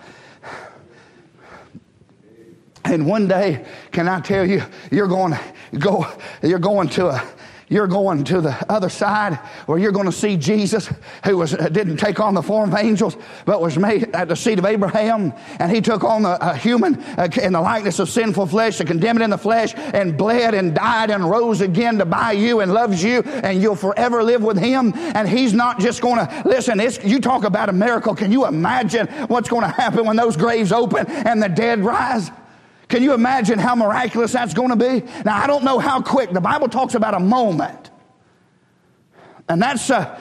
[2.89, 5.39] And one day, can I tell you, you're going to
[5.78, 6.08] go,
[6.41, 7.23] you're going to a,
[7.69, 9.36] you're going to the other side
[9.67, 10.89] where you're going to see Jesus,
[11.23, 14.58] who was, didn't take on the form of angels, but was made at the seat
[14.58, 15.34] of Abraham.
[15.60, 19.17] And he took on the human uh, in the likeness of sinful flesh to condemn
[19.17, 22.73] it in the flesh and bled and died and rose again to buy you and
[22.73, 23.21] loves you.
[23.21, 24.93] And you'll forever live with him.
[24.95, 28.15] And he's not just going to, listen, you talk about a miracle.
[28.15, 32.32] Can you imagine what's going to happen when those graves open and the dead rise?
[32.89, 35.06] Can you imagine how miraculous that's going to be?
[35.23, 36.32] Now, I don't know how quick.
[36.32, 37.91] The Bible talks about a moment.
[39.47, 40.19] And that's, uh,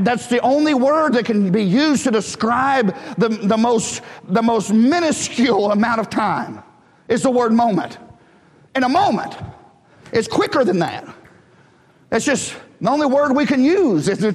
[0.00, 4.72] that's the only word that can be used to describe the, the, most, the most
[4.72, 6.62] minuscule amount of time.
[7.08, 7.98] It's the word moment.
[8.74, 9.36] In a moment.
[10.12, 11.08] It's quicker than that.
[12.12, 14.34] It's just The only word we can use is.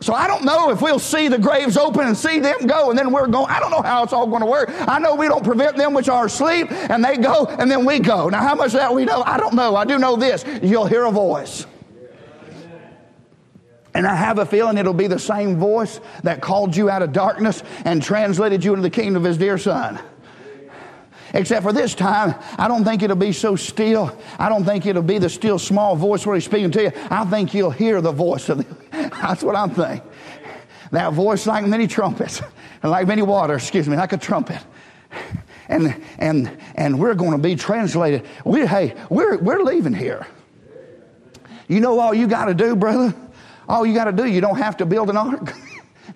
[0.00, 2.98] So I don't know if we'll see the graves open and see them go and
[2.98, 3.46] then we're going.
[3.50, 4.70] I don't know how it's all going to work.
[4.70, 7.98] I know we don't prevent them which are asleep and they go and then we
[7.98, 8.28] go.
[8.28, 9.74] Now how much that we know, I don't know.
[9.74, 10.44] I do know this.
[10.62, 11.66] You'll hear a voice.
[13.94, 17.12] And I have a feeling it'll be the same voice that called you out of
[17.12, 19.98] darkness and translated you into the kingdom of his dear son.
[21.38, 24.18] Except for this time, I don't think it'll be so still.
[24.40, 26.92] I don't think it'll be the still small voice where he's speaking to you.
[27.10, 28.66] I think you'll hear the voice of the,
[29.22, 30.02] that's what I'm thinking.
[30.90, 32.42] That voice like many trumpets,
[32.82, 34.58] like many waters, excuse me, like a trumpet.
[35.68, 38.26] And and and we're going to be translated.
[38.44, 40.26] We hey, we're we're leaving here.
[41.68, 43.14] You know all you got to do, brother?
[43.68, 45.54] All you got to do, you don't have to build an ark.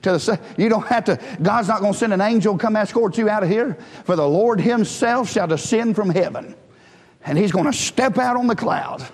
[0.03, 3.19] to the, you don't have to, God's not going to send an angel come escort
[3.19, 3.79] you out of here.
[4.05, 6.55] For the Lord himself shall descend from heaven.
[7.25, 9.07] And he's going to step out on the cloud.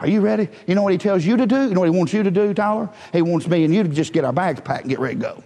[0.00, 0.48] Are you ready?
[0.66, 1.62] You know what he tells you to do?
[1.68, 2.90] You know what he wants you to do, Tyler?
[3.12, 5.20] He wants me and you to just get our bags packed and get ready to
[5.20, 5.44] go.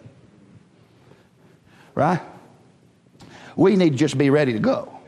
[1.94, 2.20] Right?
[3.54, 4.98] We need to just be ready to go.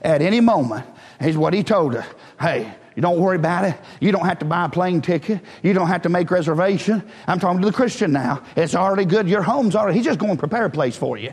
[0.00, 0.86] At any moment,
[1.20, 2.06] is what he told us.
[2.40, 3.76] Hey, you don't worry about it.
[4.00, 5.40] You don't have to buy a plane ticket.
[5.62, 7.02] You don't have to make reservation.
[7.26, 8.42] I'm talking to the Christian now.
[8.56, 9.28] It's already good.
[9.28, 9.96] Your home's already.
[9.96, 11.32] He's just going to prepare a place for you.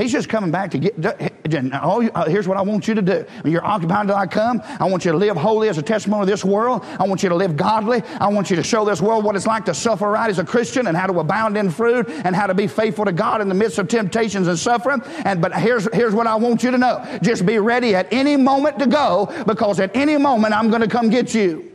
[0.00, 1.04] He's just coming back to get.
[1.04, 3.24] Uh, here's what I want you to do.
[3.42, 6.22] When you're occupied until I come, I want you to live holy as a testimony
[6.22, 6.84] of this world.
[6.98, 8.02] I want you to live godly.
[8.18, 10.44] I want you to show this world what it's like to suffer right as a
[10.44, 13.48] Christian and how to abound in fruit and how to be faithful to God in
[13.48, 15.02] the midst of temptations and suffering.
[15.24, 17.18] And but here's here's what I want you to know.
[17.22, 20.88] Just be ready at any moment to go because at any moment I'm going to
[20.88, 21.69] come get you.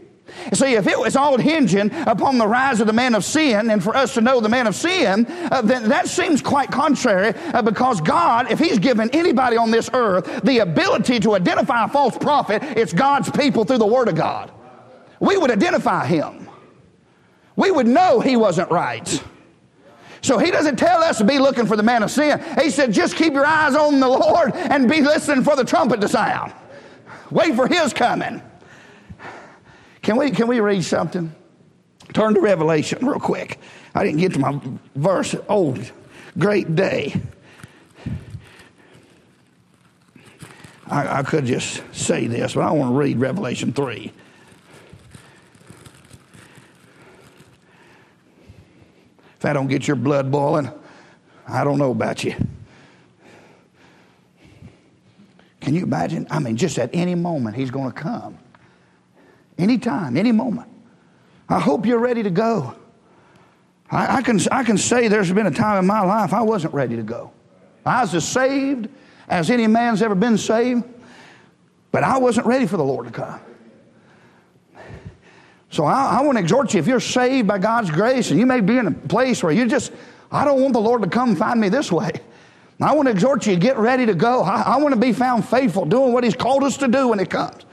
[0.53, 3.83] See, if it was all hinging upon the rise of the man of sin, and
[3.83, 7.61] for us to know the man of sin, uh, then that seems quite contrary uh,
[7.61, 12.17] because God, if He's given anybody on this earth the ability to identify a false
[12.17, 14.51] prophet, it's God's people through the Word of God.
[15.19, 16.49] We would identify him,
[17.55, 19.23] we would know he wasn't right.
[20.21, 22.43] So he doesn't tell us to be looking for the man of sin.
[22.59, 26.01] He said, just keep your eyes on the Lord and be listening for the trumpet
[26.01, 26.51] to sound.
[27.29, 28.41] Wait for his coming.
[30.05, 31.33] Can we, can we read something?
[32.13, 33.57] Turn to Revelation real quick.
[33.95, 34.61] I didn't get to my
[34.93, 35.33] verse.
[35.49, 35.75] Oh,
[36.37, 37.19] great day.
[40.85, 44.13] I, I could just say this, but I want to read Revelation 3.
[49.39, 50.69] If I don't get your blood boiling,
[51.47, 52.35] I don't know about you.
[55.61, 56.27] Can you imagine?
[56.29, 58.37] I mean, just at any moment, he's going to come.
[59.57, 60.69] Anytime, any moment.
[61.47, 62.75] I hope you're ready to go.
[63.89, 66.73] I, I, can, I can say there's been a time in my life I wasn't
[66.73, 67.31] ready to go.
[67.85, 68.89] I was as saved
[69.27, 70.83] as any man's ever been saved,
[71.91, 73.39] but I wasn't ready for the Lord to come.
[75.69, 78.45] So I, I want to exhort you if you're saved by God's grace and you
[78.45, 79.91] may be in a place where you just,
[80.31, 82.11] I don't want the Lord to come find me this way.
[82.81, 84.41] I want to exhort you get ready to go.
[84.41, 87.19] I, I want to be found faithful, doing what He's called us to do when
[87.19, 87.65] it comes.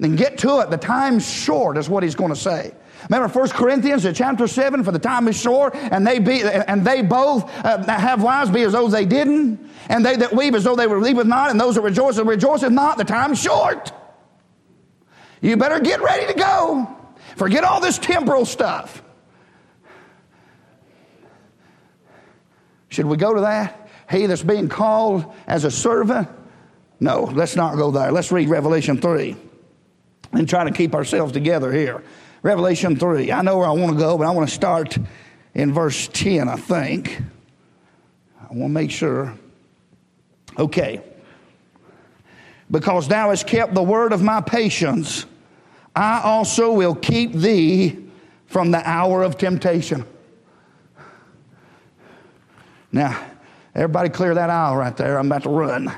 [0.00, 0.70] Then get to it.
[0.70, 2.74] The time's short, is what he's going to say.
[3.10, 7.02] Remember 1 Corinthians chapter 7, for the time is short, and they be and they
[7.02, 10.74] both uh, have wives be as though they didn't, and they that weep as though
[10.74, 13.92] they were weepeth not, and those that rejoice as rejoiceth not, the time's short.
[15.42, 16.96] You better get ready to go.
[17.36, 19.02] Forget all this temporal stuff.
[22.88, 23.88] Should we go to that?
[24.10, 26.28] He that's being called as a servant?
[27.00, 28.10] No, let's not go there.
[28.10, 29.36] Let's read Revelation 3
[30.32, 32.02] and try to keep ourselves together here.
[32.42, 33.32] Revelation 3.
[33.32, 34.96] I know where I want to go, but I want to start
[35.54, 37.20] in verse 10, I think.
[38.40, 39.36] I want to make sure.
[40.58, 41.02] Okay.
[42.70, 45.26] Because thou hast kept the word of my patience,
[45.94, 47.98] I also will keep thee
[48.46, 50.04] from the hour of temptation.
[52.92, 53.24] Now,
[53.74, 55.18] everybody clear that aisle right there.
[55.18, 55.92] I'm about to run.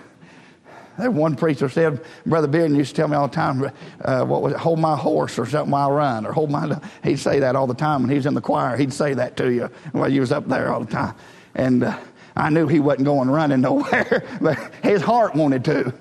[0.99, 3.71] That one preacher said, Brother Bearden used to tell me all the time,
[4.05, 6.79] uh, what was it, hold my horse or something while I run, or hold my,
[7.03, 8.77] he'd say that all the time when he was in the choir.
[8.77, 11.15] He'd say that to you while you was up there all the time.
[11.55, 11.99] And uh,
[12.37, 15.95] I knew he wasn't going running nowhere, but his heart wanted to.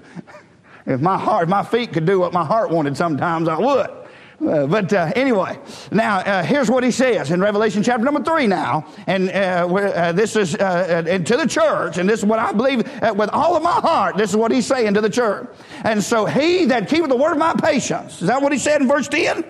[0.86, 4.01] If my heart, if my feet could do what my heart wanted sometimes, I would.
[4.42, 5.60] Uh, but uh, anyway,
[5.92, 8.48] now uh, here's what he says in Revelation chapter number three.
[8.48, 12.52] Now, and uh, uh, this is uh, to the church, and this is what I
[12.52, 12.80] believe
[13.16, 14.18] with all of my heart.
[14.18, 15.48] This is what he's saying to the church.
[15.84, 18.22] And so, he that keepeth the word of my patience.
[18.22, 19.46] Is that what he said in verse ten?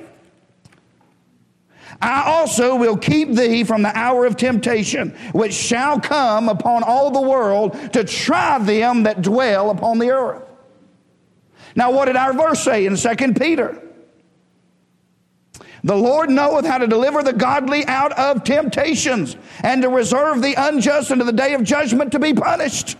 [2.02, 7.12] I also will keep thee from the hour of temptation, which shall come upon all
[7.12, 10.44] the world to try them that dwell upon the earth.
[11.76, 13.82] Now, what did our verse say in Second Peter?
[15.84, 20.54] The Lord knoweth how to deliver the godly out of temptations and to reserve the
[20.56, 22.98] unjust unto the day of judgment to be punished.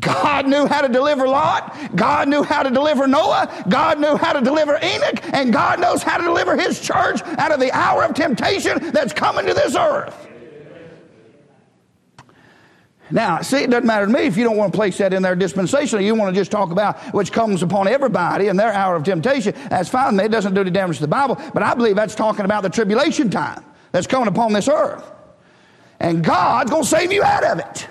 [0.00, 1.76] God knew how to deliver Lot.
[1.94, 3.64] God knew how to deliver Noah.
[3.68, 5.20] God knew how to deliver Enoch.
[5.32, 9.12] And God knows how to deliver his church out of the hour of temptation that's
[9.12, 10.25] coming to this earth.
[13.10, 15.22] Now, see, it doesn't matter to me if you don't want to place that in
[15.22, 16.04] there dispensationally.
[16.04, 19.54] You want to just talk about which comes upon everybody in their hour of temptation.
[19.68, 20.18] That's fine.
[20.18, 21.40] It doesn't do any damage to the Bible.
[21.54, 25.08] But I believe that's talking about the tribulation time that's coming upon this earth.
[26.00, 27.88] And God's going to save you out of it.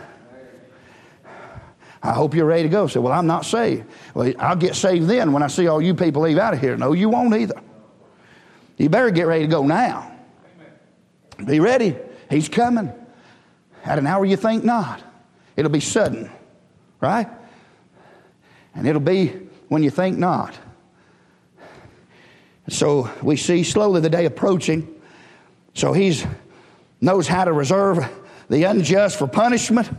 [2.03, 2.85] I hope you're ready to go.
[2.85, 3.85] Say, well, I'm not saved.
[4.13, 6.77] Well, I'll get saved then when I see all you people leave out of here.
[6.77, 7.59] No, you won't either.
[8.77, 10.11] You better get ready to go now.
[11.45, 11.95] Be ready.
[12.29, 12.93] He's coming.
[13.85, 15.01] At an hour you think not.
[15.55, 16.29] It'll be sudden,
[16.99, 17.27] right?
[18.73, 19.27] And it'll be
[19.69, 20.57] when you think not.
[22.67, 25.01] So we see slowly the day approaching.
[25.73, 26.25] So he's
[26.99, 28.11] knows how to reserve
[28.49, 29.89] the unjust for punishment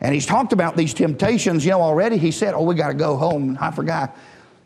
[0.00, 2.18] and he's talked about these temptations, you know, already.
[2.18, 3.56] He said, Oh, we got to go home.
[3.58, 4.16] I forgot.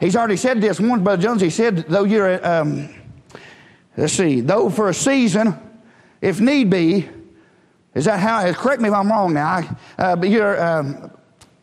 [0.01, 1.41] He's already said this once, Brother Jones.
[1.41, 2.93] He said, Though you're, um,
[3.97, 5.57] let's see, though for a season,
[6.21, 7.09] if need be,
[7.99, 11.11] is that how, correct me if I'm wrong now, uh, but you're, um,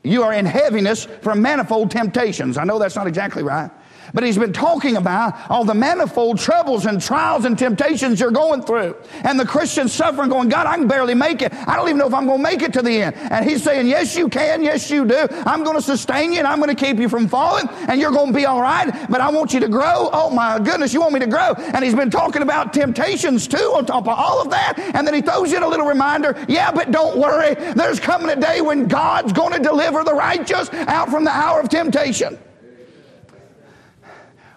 [0.04, 2.58] you are in heaviness from manifold temptations.
[2.58, 3.72] I know that's not exactly right.
[4.16, 8.62] But he's been talking about all the manifold troubles and trials and temptations you're going
[8.62, 8.96] through.
[9.26, 11.54] And the Christian suffering going, God, I can barely make it.
[11.54, 13.18] I don't even know if I'm going to make it to the end.
[13.18, 14.64] And he's saying, yes, you can.
[14.64, 15.28] Yes, you do.
[15.46, 18.12] I'm going to sustain you and I'm going to keep you from falling and you're
[18.12, 19.06] going to be all right.
[19.10, 20.10] But I want you to grow.
[20.14, 21.54] Oh my goodness, you want me to grow.
[21.58, 24.80] And he's been talking about temptations too on top of all of that.
[24.96, 26.42] And then he throws in a little reminder.
[26.48, 27.56] Yeah, but don't worry.
[27.74, 31.60] There's coming a day when God's going to deliver the righteous out from the hour
[31.60, 32.40] of temptation.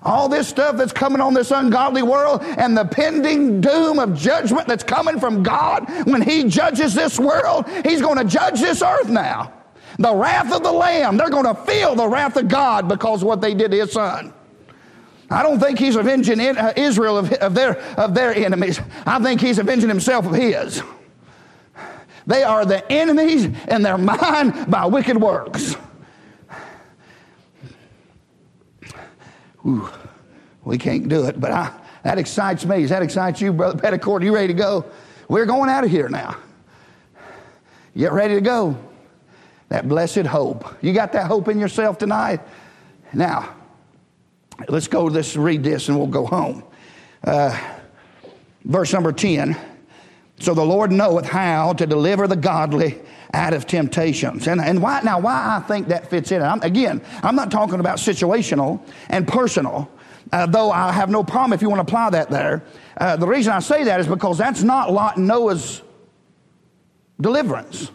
[0.08, 4.66] All this stuff that's coming on this ungodly world and the pending doom of judgment
[4.66, 9.10] that's coming from God when He judges this world, He's going to judge this earth
[9.10, 9.52] now.
[9.98, 13.28] The wrath of the Lamb, they're going to feel the wrath of God because of
[13.28, 14.32] what they did to His Son.
[15.28, 18.80] I don't think He's avenging uh, Israel of, of, their, of their enemies.
[19.04, 20.82] I think He's avenging Himself of His.
[22.26, 25.76] They are the enemies in their mind by wicked works.
[29.68, 29.86] Whew,
[30.64, 31.70] we can't do it, but I,
[32.02, 32.80] that excites me.
[32.80, 34.22] Does that excite you, Brother Petticourt?
[34.22, 34.86] You ready to go?
[35.28, 36.38] We're going out of here now.
[37.94, 38.78] Get ready to go.
[39.68, 40.74] That blessed hope.
[40.80, 42.40] You got that hope in yourself tonight?
[43.12, 43.54] Now,
[44.68, 46.64] let's go, let's read this and we'll go home.
[47.22, 47.58] Uh,
[48.64, 49.54] verse number 10.
[50.40, 52.98] So the Lord knoweth how to deliver the godly
[53.34, 54.48] out of temptations.
[54.48, 57.80] And, and why, now, why I think that fits in, I'm, again, I'm not talking
[57.80, 59.90] about situational and personal,
[60.32, 62.62] uh, though I have no problem if you want to apply that there.
[62.96, 65.82] Uh, the reason I say that is because that's not Lot and Noah's
[67.20, 67.90] deliverance.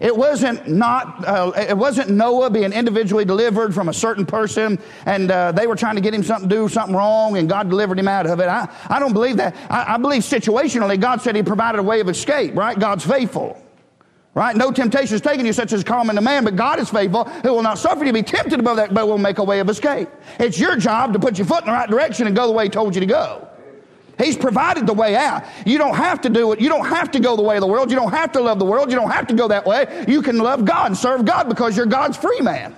[0.00, 1.28] It wasn't not.
[1.28, 5.76] Uh, it wasn't Noah being individually delivered from a certain person, and uh, they were
[5.76, 8.40] trying to get him something to do something wrong, and God delivered him out of
[8.40, 8.48] it.
[8.48, 9.54] I, I don't believe that.
[9.68, 12.56] I, I believe situationally, God said He provided a way of escape.
[12.56, 12.78] Right?
[12.78, 13.62] God's faithful.
[14.32, 14.54] Right?
[14.54, 17.52] No temptation is taken you such as common to man, but God is faithful, who
[17.52, 19.68] will not suffer you to be tempted above that, but will make a way of
[19.68, 20.08] escape.
[20.38, 22.64] It's your job to put your foot in the right direction and go the way
[22.64, 23.48] He told you to go.
[24.18, 25.44] He's provided the way out.
[25.64, 26.60] You don't have to do it.
[26.60, 27.90] You don't have to go the way of the world.
[27.90, 28.90] You don't have to love the world.
[28.90, 30.04] You don't have to go that way.
[30.06, 32.76] You can love God and serve God because you're God's free man.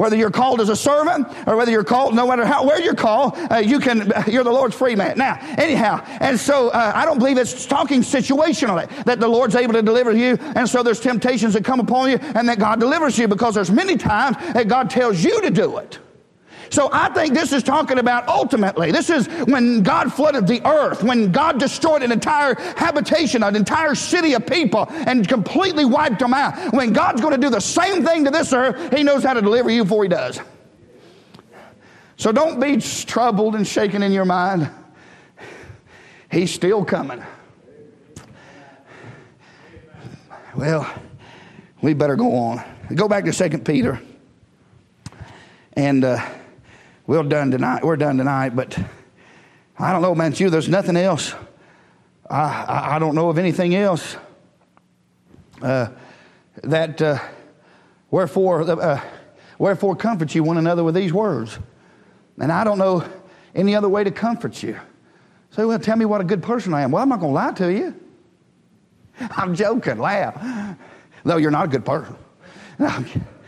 [0.00, 2.94] Whether you're called as a servant or whether you're called, no matter how, where you're
[2.94, 5.18] called, uh, you can, you're the Lord's free man.
[5.18, 9.74] Now, anyhow, and so uh, I don't believe it's talking situationally that the Lord's able
[9.74, 13.18] to deliver you, and so there's temptations that come upon you, and that God delivers
[13.18, 15.98] you because there's many times that God tells you to do it.
[16.70, 18.92] So I think this is talking about ultimately.
[18.92, 23.96] This is when God flooded the earth, when God destroyed an entire habitation, an entire
[23.96, 26.72] city of people, and completely wiped them out.
[26.72, 29.42] When God's going to do the same thing to this earth, He knows how to
[29.42, 30.40] deliver you before He does.
[32.16, 34.70] So don't be troubled and shaken in your mind.
[36.30, 37.24] He's still coming.
[40.54, 40.88] Well,
[41.82, 42.62] we better go on.
[42.94, 44.00] Go back to Second Peter.
[45.72, 46.24] And uh,
[47.10, 47.82] we're done tonight.
[47.82, 48.78] We're done tonight, but
[49.76, 50.30] I don't know, man.
[50.30, 50.48] It's you.
[50.48, 51.34] There's nothing else.
[52.30, 54.16] I, I, I don't know of anything else.
[55.60, 55.88] Uh,
[56.62, 57.18] that uh,
[58.12, 59.00] wherefore, uh,
[59.58, 61.58] wherefore comfort you one another with these words.
[62.38, 63.04] And I don't know
[63.56, 64.78] any other way to comfort you.
[65.50, 66.92] So, well, tell me what a good person I am.
[66.92, 68.00] Well, I'm not going to lie to you.
[69.32, 69.98] I'm joking.
[69.98, 70.76] Laugh.
[71.24, 72.16] Though you're not a good person.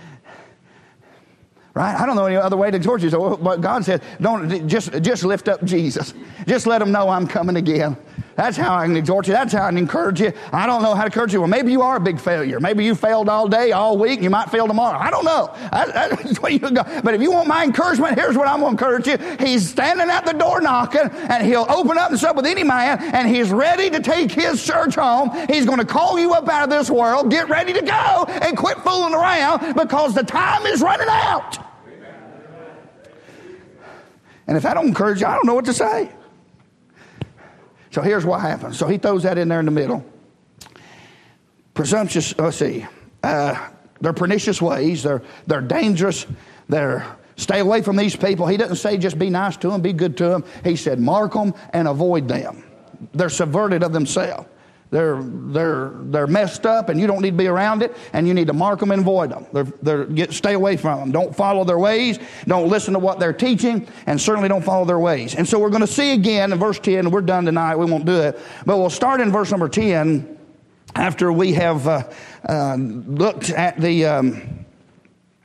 [1.75, 1.99] Right?
[1.99, 3.09] I don't know any other way to exhort you.
[3.09, 6.13] So, but God said, don't just just lift up Jesus.
[6.47, 7.97] Just let them know I'm coming again.
[8.43, 9.35] That's how I can exhort you.
[9.35, 10.33] That's how I can encourage you.
[10.53, 11.39] I don't know how to encourage you.
[11.39, 12.59] Well, maybe you are a big failure.
[12.59, 14.21] Maybe you failed all day, all week.
[14.21, 14.99] You might fail tomorrow.
[14.99, 16.49] I don't know.
[16.49, 16.83] you go.
[17.05, 19.17] But if you want my encouragement, here's what I'm going to encourage you.
[19.47, 22.99] He's standing at the door knocking, and he'll open up and sup with any man,
[23.15, 25.31] and he's ready to take his church home.
[25.49, 27.31] He's going to call you up out of this world.
[27.31, 31.59] Get ready to go and quit fooling around because the time is running out.
[34.49, 36.11] And if I don't encourage you, I don't know what to say.
[37.93, 38.79] So here's what happens.
[38.79, 40.05] So he throws that in there in the middle.
[41.75, 42.87] Presumptuous, let's see,
[43.23, 43.69] uh,
[44.01, 46.27] they're pernicious ways, they're, they're dangerous,
[46.69, 48.47] they're stay away from these people.
[48.47, 50.45] He doesn't say just be nice to them, be good to them.
[50.65, 52.65] He said mark them and avoid them.
[53.15, 54.49] They're subverted of themselves.
[54.93, 58.35] They're, they're, they're messed up and you don't need to be around it and you
[58.35, 59.47] need to mark them and avoid them.
[59.51, 61.13] They're, they're, get, stay away from them.
[61.13, 62.19] Don't follow their ways.
[62.47, 65.35] Don't listen to what they're teaching and certainly don't follow their ways.
[65.35, 67.77] And so we're going to see again in verse 10, we're done tonight.
[67.77, 68.39] We won't do it.
[68.67, 70.39] But we'll start in verse number 10
[70.95, 72.03] after we have uh,
[72.47, 74.05] uh, looked at the.
[74.05, 74.62] Um,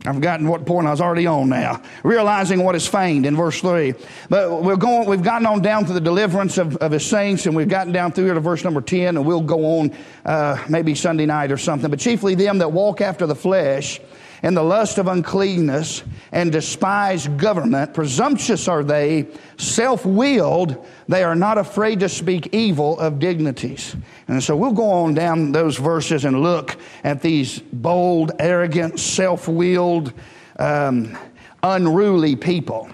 [0.08, 1.82] I've forgotten what point I was already on now.
[2.04, 3.94] Realizing what is feigned in verse 3.
[4.30, 7.56] But we're going, we've gotten on down to the deliverance of, of his saints, and
[7.56, 9.94] we've gotten down through here to verse number 10, and we'll go on
[10.26, 11.90] uh, maybe Sunday night or something.
[11.90, 14.00] But chiefly them that walk after the flesh
[14.44, 17.94] and the lust of uncleanness and despise government.
[17.94, 19.28] Presumptuous are they,
[19.58, 20.86] self willed.
[21.08, 23.96] They are not afraid to speak evil of dignities.
[24.28, 29.48] And so we'll go on down those verses and look at these bold, arrogant, self
[29.48, 30.14] willed,
[30.60, 31.18] um,
[31.64, 32.90] unruly people.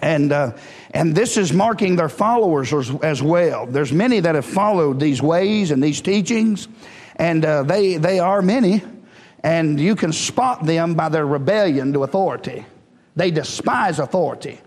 [0.00, 0.56] And, uh,
[0.92, 3.66] and this is marking their followers as, as, well.
[3.66, 6.68] There's many that have followed these ways and these teachings,
[7.16, 8.80] and uh, they, they are many
[9.48, 12.66] and you can spot them by their rebellion to authority.
[13.16, 14.60] They despise authority.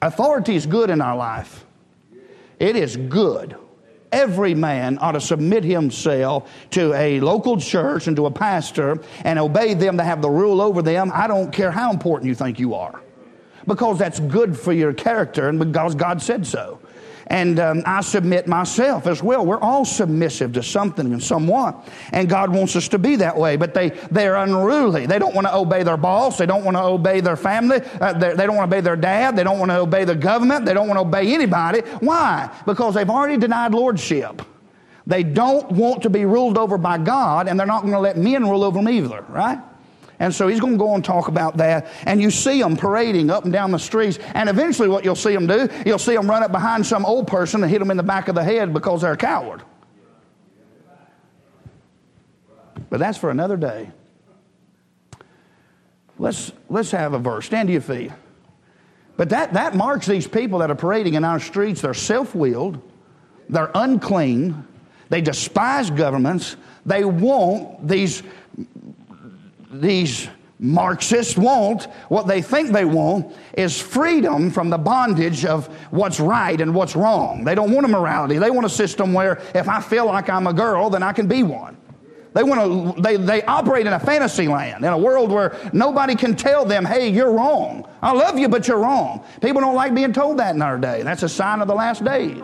[0.00, 1.66] Authority is good in our life,
[2.58, 3.54] it is good.
[4.10, 9.38] Every man ought to submit himself to a local church and to a pastor and
[9.38, 11.10] obey them to have the rule over them.
[11.14, 13.00] I don't care how important you think you are
[13.66, 16.78] because that's good for your character and because God said so
[17.28, 19.44] and um, I submit myself as well.
[19.44, 21.74] We're all submissive to something and someone,
[22.12, 23.56] and God wants us to be that way.
[23.56, 25.06] But they they're unruly.
[25.06, 26.38] They don't want to obey their boss.
[26.38, 27.80] They don't want to obey their family.
[28.00, 29.36] Uh, they don't want to obey their dad.
[29.36, 30.64] They don't want to obey the government.
[30.64, 31.80] They don't want to obey anybody.
[32.00, 32.50] Why?
[32.66, 34.42] Because they've already denied lordship.
[35.06, 38.16] They don't want to be ruled over by God, and they're not going to let
[38.16, 39.24] men rule over them either.
[39.28, 39.58] Right?
[40.22, 41.88] And so he's going to go and talk about that.
[42.06, 44.20] And you see them parading up and down the streets.
[44.34, 47.26] And eventually, what you'll see them do, you'll see them run up behind some old
[47.26, 49.64] person and hit them in the back of the head because they're a coward.
[52.88, 53.90] But that's for another day.
[56.20, 57.46] Let's, let's have a verse.
[57.46, 58.12] Stand to your feet.
[59.16, 61.80] But that, that marks these people that are parading in our streets.
[61.80, 62.80] They're self willed,
[63.48, 64.68] they're unclean,
[65.08, 66.54] they despise governments,
[66.86, 68.22] they want these
[69.72, 70.28] these
[70.62, 76.60] Marxists want, what they think they want, is freedom from the bondage of what's right
[76.60, 77.42] and what's wrong.
[77.42, 78.38] They don't want a morality.
[78.38, 81.26] They want a system where if I feel like I'm a girl, then I can
[81.26, 81.76] be one.
[82.32, 86.14] They want to, they, they operate in a fantasy land, in a world where nobody
[86.14, 87.86] can tell them, hey, you're wrong.
[88.00, 89.24] I love you, but you're wrong.
[89.42, 91.02] People don't like being told that in our day.
[91.02, 92.40] That's a sign of the last days.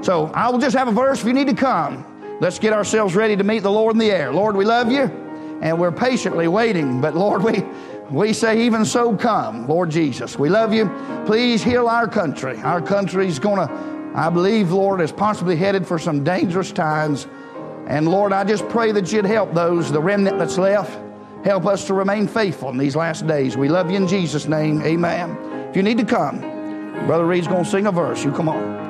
[0.00, 2.06] So I will just have a verse if you need to come.
[2.40, 4.32] Let's get ourselves ready to meet the Lord in the air.
[4.32, 5.29] Lord, we love you
[5.60, 7.00] and we're patiently waiting.
[7.00, 7.64] But Lord, we,
[8.10, 10.38] we say, even so, come, Lord Jesus.
[10.38, 10.90] We love you.
[11.26, 12.56] Please heal our country.
[12.58, 17.26] Our country's going to, I believe, Lord, is possibly headed for some dangerous times.
[17.86, 20.98] And Lord, I just pray that you'd help those, the remnant that's left.
[21.44, 23.56] Help us to remain faithful in these last days.
[23.56, 24.82] We love you in Jesus' name.
[24.82, 25.36] Amen.
[25.70, 26.40] If you need to come,
[27.06, 28.24] Brother Reed's going to sing a verse.
[28.24, 28.89] You come on.